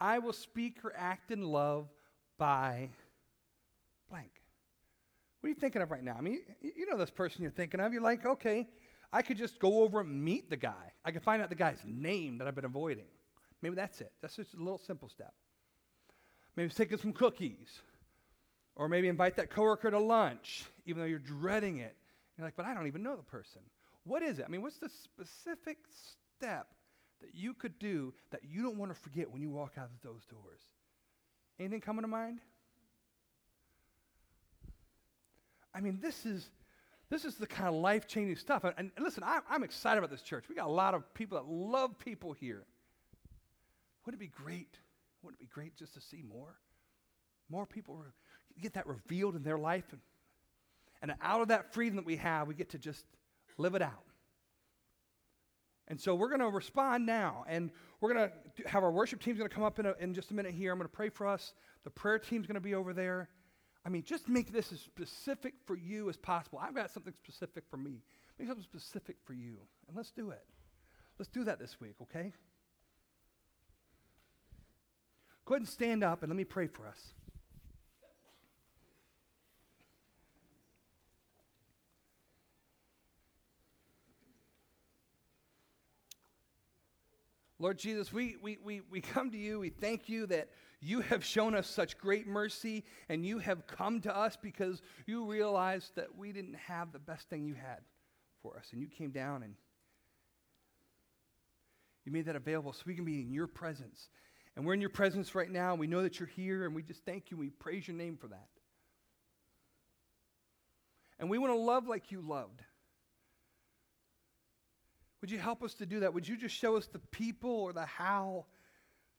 I 0.00 0.18
will 0.18 0.32
speak 0.32 0.84
or 0.84 0.92
act 0.96 1.30
in 1.30 1.42
love 1.42 1.86
by 2.38 2.90
blank. 4.10 4.30
What 5.40 5.46
are 5.46 5.50
you 5.50 5.54
thinking 5.54 5.80
of 5.80 5.90
right 5.90 6.02
now? 6.04 6.16
I 6.18 6.20
mean, 6.20 6.40
you 6.60 6.86
know 6.90 6.98
this 6.98 7.10
person 7.10 7.42
you're 7.42 7.50
thinking 7.50 7.80
of. 7.80 7.92
You're 7.92 8.02
like, 8.02 8.26
okay, 8.26 8.68
I 9.12 9.22
could 9.22 9.38
just 9.38 9.58
go 9.58 9.82
over 9.82 10.00
and 10.00 10.22
meet 10.22 10.50
the 10.50 10.56
guy. 10.56 10.92
I 11.04 11.12
could 11.12 11.22
find 11.22 11.40
out 11.40 11.48
the 11.48 11.54
guy's 11.54 11.80
name 11.84 12.38
that 12.38 12.48
I've 12.48 12.54
been 12.54 12.66
avoiding. 12.66 13.06
Maybe 13.62 13.74
that's 13.74 14.00
it. 14.00 14.12
That's 14.20 14.36
just 14.36 14.54
a 14.54 14.58
little 14.58 14.78
simple 14.78 15.08
step. 15.08 15.32
Maybe 16.56 16.68
take 16.70 16.90
him 16.90 16.98
some 16.98 17.12
cookies. 17.12 17.80
Or 18.76 18.88
maybe 18.88 19.08
invite 19.08 19.36
that 19.36 19.50
coworker 19.50 19.90
to 19.90 19.98
lunch, 19.98 20.64
even 20.86 21.00
though 21.00 21.08
you're 21.08 21.18
dreading 21.18 21.78
it. 21.78 21.96
You're 22.36 22.46
like, 22.46 22.56
but 22.56 22.66
I 22.66 22.74
don't 22.74 22.86
even 22.86 23.02
know 23.02 23.16
the 23.16 23.22
person. 23.22 23.62
What 24.04 24.22
is 24.22 24.38
it? 24.38 24.44
I 24.46 24.48
mean, 24.50 24.62
what's 24.62 24.78
the 24.78 24.88
specific 24.88 25.78
step 26.38 26.66
that 27.20 27.34
you 27.34 27.52
could 27.52 27.78
do 27.78 28.14
that 28.30 28.40
you 28.44 28.62
don't 28.62 28.78
want 28.78 28.94
to 28.94 29.00
forget 29.00 29.30
when 29.30 29.42
you 29.42 29.50
walk 29.50 29.72
out 29.76 29.86
of 29.86 30.00
those 30.02 30.24
doors 30.26 30.60
Anything 31.60 31.82
coming 31.82 32.02
to 32.02 32.08
mind? 32.08 32.40
I 35.74 35.80
mean, 35.80 35.98
this 36.00 36.26
is 36.26 36.50
this 37.10 37.24
is 37.24 37.34
the 37.34 37.46
kind 37.46 37.68
of 37.68 37.74
life 37.74 38.06
changing 38.06 38.36
stuff. 38.36 38.62
And, 38.62 38.74
and 38.78 38.90
listen, 39.00 39.24
I, 39.24 39.40
I'm 39.50 39.64
excited 39.64 39.98
about 39.98 40.10
this 40.10 40.22
church. 40.22 40.44
We 40.48 40.54
got 40.54 40.68
a 40.68 40.72
lot 40.72 40.94
of 40.94 41.12
people 41.12 41.38
that 41.38 41.50
love 41.50 41.98
people 41.98 42.32
here. 42.32 42.62
Wouldn't 44.06 44.22
it 44.22 44.24
be 44.24 44.32
great? 44.44 44.78
Wouldn't 45.22 45.40
it 45.40 45.44
be 45.44 45.50
great 45.52 45.76
just 45.76 45.94
to 45.94 46.00
see 46.00 46.22
more? 46.22 46.56
More 47.50 47.66
people 47.66 47.96
re- 47.96 48.06
get 48.62 48.74
that 48.74 48.86
revealed 48.86 49.34
in 49.34 49.42
their 49.42 49.58
life. 49.58 49.84
And, 49.90 50.00
and 51.02 51.14
out 51.20 51.40
of 51.40 51.48
that 51.48 51.74
freedom 51.74 51.96
that 51.96 52.06
we 52.06 52.16
have, 52.16 52.46
we 52.46 52.54
get 52.54 52.70
to 52.70 52.78
just 52.78 53.04
live 53.58 53.74
it 53.74 53.82
out. 53.82 54.04
And 55.88 56.00
so 56.00 56.14
we're 56.14 56.28
going 56.28 56.40
to 56.40 56.48
respond 56.48 57.06
now. 57.06 57.44
And 57.48 57.72
we're 58.00 58.14
going 58.14 58.30
to 58.56 58.68
have 58.68 58.84
our 58.84 58.92
worship 58.92 59.20
team's 59.20 59.38
going 59.38 59.50
to 59.50 59.54
come 59.54 59.64
up 59.64 59.80
in, 59.80 59.86
a, 59.86 59.94
in 59.98 60.14
just 60.14 60.30
a 60.30 60.34
minute 60.34 60.54
here. 60.54 60.70
I'm 60.70 60.78
going 60.78 60.88
to 60.88 60.96
pray 60.96 61.08
for 61.08 61.26
us. 61.26 61.54
The 61.82 61.90
prayer 61.90 62.20
team's 62.20 62.46
going 62.46 62.54
to 62.54 62.60
be 62.60 62.76
over 62.76 62.92
there. 62.92 63.28
I 63.90 63.92
mean, 63.92 64.04
just 64.04 64.28
make 64.28 64.52
this 64.52 64.70
as 64.70 64.78
specific 64.78 65.54
for 65.66 65.74
you 65.74 66.08
as 66.08 66.16
possible. 66.16 66.60
I've 66.62 66.76
got 66.76 66.92
something 66.92 67.12
specific 67.12 67.64
for 67.68 67.76
me. 67.76 68.04
Make 68.38 68.46
something 68.46 68.62
specific 68.62 69.16
for 69.24 69.32
you. 69.32 69.56
And 69.88 69.96
let's 69.96 70.12
do 70.12 70.30
it. 70.30 70.44
Let's 71.18 71.28
do 71.28 71.42
that 71.42 71.58
this 71.58 71.80
week, 71.80 71.96
okay? 72.02 72.32
Go 75.44 75.54
ahead 75.54 75.62
and 75.62 75.68
stand 75.68 76.04
up 76.04 76.22
and 76.22 76.30
let 76.30 76.36
me 76.36 76.44
pray 76.44 76.68
for 76.68 76.86
us. 76.86 77.14
Lord 87.60 87.78
Jesus, 87.78 88.10
we, 88.10 88.36
we, 88.40 88.58
we, 88.64 88.80
we 88.90 89.02
come 89.02 89.30
to 89.30 89.36
you. 89.36 89.60
We 89.60 89.68
thank 89.68 90.08
you 90.08 90.26
that 90.28 90.48
you 90.80 91.02
have 91.02 91.22
shown 91.22 91.54
us 91.54 91.68
such 91.68 91.98
great 91.98 92.26
mercy 92.26 92.84
and 93.10 93.24
you 93.24 93.38
have 93.38 93.66
come 93.66 94.00
to 94.00 94.16
us 94.16 94.34
because 94.34 94.80
you 95.06 95.26
realized 95.26 95.94
that 95.96 96.16
we 96.16 96.32
didn't 96.32 96.54
have 96.54 96.90
the 96.90 96.98
best 96.98 97.28
thing 97.28 97.44
you 97.44 97.52
had 97.52 97.80
for 98.42 98.56
us. 98.56 98.68
And 98.72 98.80
you 98.80 98.88
came 98.88 99.10
down 99.10 99.42
and 99.42 99.54
you 102.06 102.12
made 102.12 102.24
that 102.24 102.34
available 102.34 102.72
so 102.72 102.82
we 102.86 102.94
can 102.94 103.04
be 103.04 103.20
in 103.20 103.30
your 103.30 103.46
presence. 103.46 104.08
And 104.56 104.64
we're 104.64 104.72
in 104.72 104.80
your 104.80 104.88
presence 104.88 105.34
right 105.34 105.50
now. 105.50 105.74
We 105.74 105.86
know 105.86 106.02
that 106.02 106.18
you're 106.18 106.28
here 106.28 106.64
and 106.64 106.74
we 106.74 106.82
just 106.82 107.04
thank 107.04 107.30
you. 107.30 107.36
We 107.36 107.50
praise 107.50 107.86
your 107.86 107.96
name 107.96 108.16
for 108.16 108.28
that. 108.28 108.48
And 111.18 111.28
we 111.28 111.36
want 111.36 111.52
to 111.52 111.58
love 111.58 111.86
like 111.86 112.10
you 112.10 112.22
loved. 112.22 112.62
Would 115.20 115.30
you 115.30 115.38
help 115.38 115.62
us 115.62 115.74
to 115.74 115.86
do 115.86 116.00
that? 116.00 116.14
Would 116.14 116.26
you 116.26 116.36
just 116.36 116.54
show 116.54 116.76
us 116.76 116.86
the 116.86 116.98
people 116.98 117.50
or 117.50 117.72
the 117.72 117.84
how, 117.84 118.46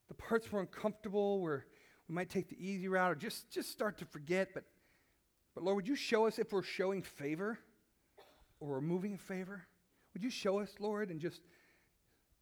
the 0.08 0.16
parts 0.16 0.52
we're 0.52 0.62
uncomfortable, 0.62 1.42
where 1.42 1.66
we 2.08 2.16
might 2.16 2.30
take 2.30 2.50
the 2.50 2.58
easy 2.60 2.88
route 2.88 3.12
or 3.12 3.16
just, 3.16 3.52
just 3.52 3.72
start 3.72 3.98
to 4.00 4.06
forget? 4.06 4.50
But, 4.54 4.64
but 5.54 5.64
Lord, 5.64 5.76
would 5.76 5.88
you 5.88 5.96
show 5.96 6.26
us 6.26 6.40
if 6.40 6.52
we're 6.52 6.64
showing 6.64 7.04
favor 7.04 7.60
or 8.60 8.76
removing 8.76 9.18
favor? 9.18 9.64
Would 10.14 10.24
you 10.24 10.32
show 10.32 10.60
us, 10.60 10.74
Lord, 10.80 11.12
and 11.12 11.20
just, 11.20 11.42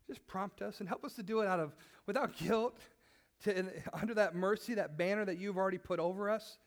just 0.08 0.26
prompt 0.26 0.62
us 0.62 0.80
and 0.80 0.88
help 0.88 1.04
us 1.04 1.14
to 1.16 1.24
do 1.24 1.42
it 1.42 1.48
out 1.48 1.60
of 1.60 1.76
without 2.06 2.38
guilt, 2.38 2.80
to, 3.44 3.66
under 3.94 4.14
that 4.14 4.36
mercy, 4.36 4.76
that 4.76 4.98
banner 4.98 5.26
that 5.26 5.38
you've 5.38 5.58
already 5.58 5.78
put 5.78 6.00
over 6.00 6.30
us? 6.30 6.58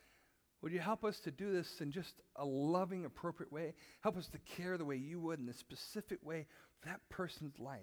Would 0.60 0.72
you 0.72 0.78
help 0.78 1.04
us 1.04 1.18
to 1.20 1.32
do 1.32 1.52
this 1.52 1.80
in 1.80 1.90
just 1.90 2.20
a 2.36 2.44
loving, 2.44 3.04
appropriate 3.04 3.52
way? 3.52 3.74
Help 4.00 4.16
us 4.16 4.28
to 4.28 4.38
care 4.38 4.78
the 4.78 4.84
way 4.84 4.96
you 4.96 5.18
would 5.18 5.40
in 5.40 5.48
a 5.48 5.52
specific 5.52 6.18
way 6.22 6.46
that 6.84 7.00
person's 7.10 7.58
life. 7.58 7.80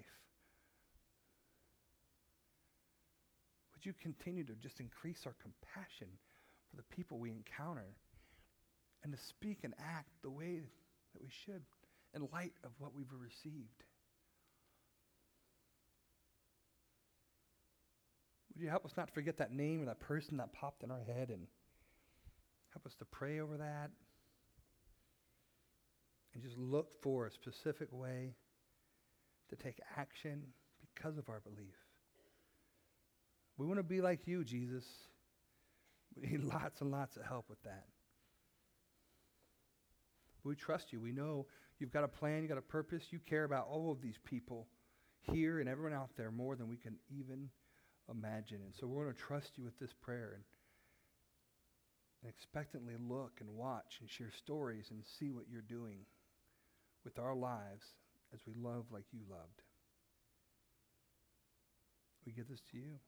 Would 3.73 3.85
you 3.85 3.93
continue 4.01 4.43
to 4.43 4.53
just 4.55 4.79
increase 4.79 5.21
our 5.25 5.35
compassion 5.41 6.07
for 6.69 6.77
the 6.77 6.95
people 6.95 7.17
we 7.17 7.31
encounter 7.31 7.95
and 9.03 9.13
to 9.13 9.19
speak 9.29 9.59
and 9.63 9.73
act 9.79 10.09
the 10.21 10.29
way 10.29 10.61
that 11.13 11.21
we 11.21 11.29
should 11.45 11.61
in 12.13 12.27
light 12.33 12.53
of 12.63 12.71
what 12.77 12.93
we've 12.93 13.07
received? 13.11 13.83
Would 18.53 18.63
you 18.63 18.69
help 18.69 18.85
us 18.85 18.91
not 18.97 19.13
forget 19.13 19.37
that 19.37 19.53
name 19.53 19.81
or 19.81 19.85
that 19.85 20.01
person 20.01 20.37
that 20.37 20.51
popped 20.51 20.83
in 20.83 20.91
our 20.91 21.03
head 21.07 21.29
and 21.29 21.47
Help 22.73 22.85
us 22.85 22.93
to 22.99 23.05
pray 23.05 23.39
over 23.39 23.57
that 23.57 23.89
and 26.33 26.43
just 26.43 26.57
look 26.57 27.01
for 27.01 27.25
a 27.25 27.31
specific 27.31 27.87
way 27.91 28.35
to 29.49 29.55
take 29.55 29.79
action 29.97 30.41
because 30.81 31.17
of 31.17 31.29
our 31.29 31.39
belief. 31.41 31.75
We 33.57 33.65
want 33.65 33.79
to 33.79 33.83
be 33.83 34.01
like 34.01 34.27
you, 34.27 34.43
Jesus. 34.43 34.85
We 36.15 36.27
need 36.27 36.43
lots 36.43 36.81
and 36.81 36.91
lots 36.91 37.17
of 37.17 37.25
help 37.25 37.49
with 37.49 37.61
that. 37.63 37.85
We 40.43 40.55
trust 40.55 40.91
you. 40.91 40.99
We 40.99 41.11
know 41.11 41.45
you've 41.77 41.91
got 41.91 42.03
a 42.03 42.07
plan, 42.07 42.41
you've 42.41 42.49
got 42.49 42.57
a 42.57 42.61
purpose. 42.61 43.03
You 43.11 43.19
care 43.19 43.43
about 43.43 43.67
all 43.69 43.91
of 43.91 44.01
these 44.01 44.17
people 44.25 44.67
here 45.21 45.59
and 45.59 45.69
everyone 45.69 45.93
out 45.93 46.09
there 46.17 46.31
more 46.31 46.55
than 46.55 46.67
we 46.67 46.77
can 46.77 46.95
even 47.09 47.49
imagine. 48.09 48.61
And 48.63 48.73
so 48.73 48.87
we're 48.87 49.03
going 49.03 49.15
to 49.15 49.21
trust 49.21 49.57
you 49.57 49.63
with 49.63 49.77
this 49.77 49.93
prayer. 50.01 50.31
And 50.33 50.43
and 52.21 52.29
expectantly 52.29 52.95
look 52.99 53.39
and 53.39 53.49
watch 53.55 53.97
and 54.01 54.09
share 54.09 54.31
stories 54.31 54.87
and 54.91 55.03
see 55.05 55.31
what 55.31 55.45
you're 55.49 55.61
doing 55.61 55.99
with 57.03 57.17
our 57.17 57.35
lives 57.35 57.85
as 58.33 58.41
we 58.45 58.53
love 58.53 58.85
like 58.91 59.05
you 59.11 59.19
loved. 59.29 59.61
We 62.25 62.31
give 62.31 62.47
this 62.47 62.61
to 62.71 62.77
you. 62.77 62.99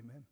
Amen. 0.00 0.24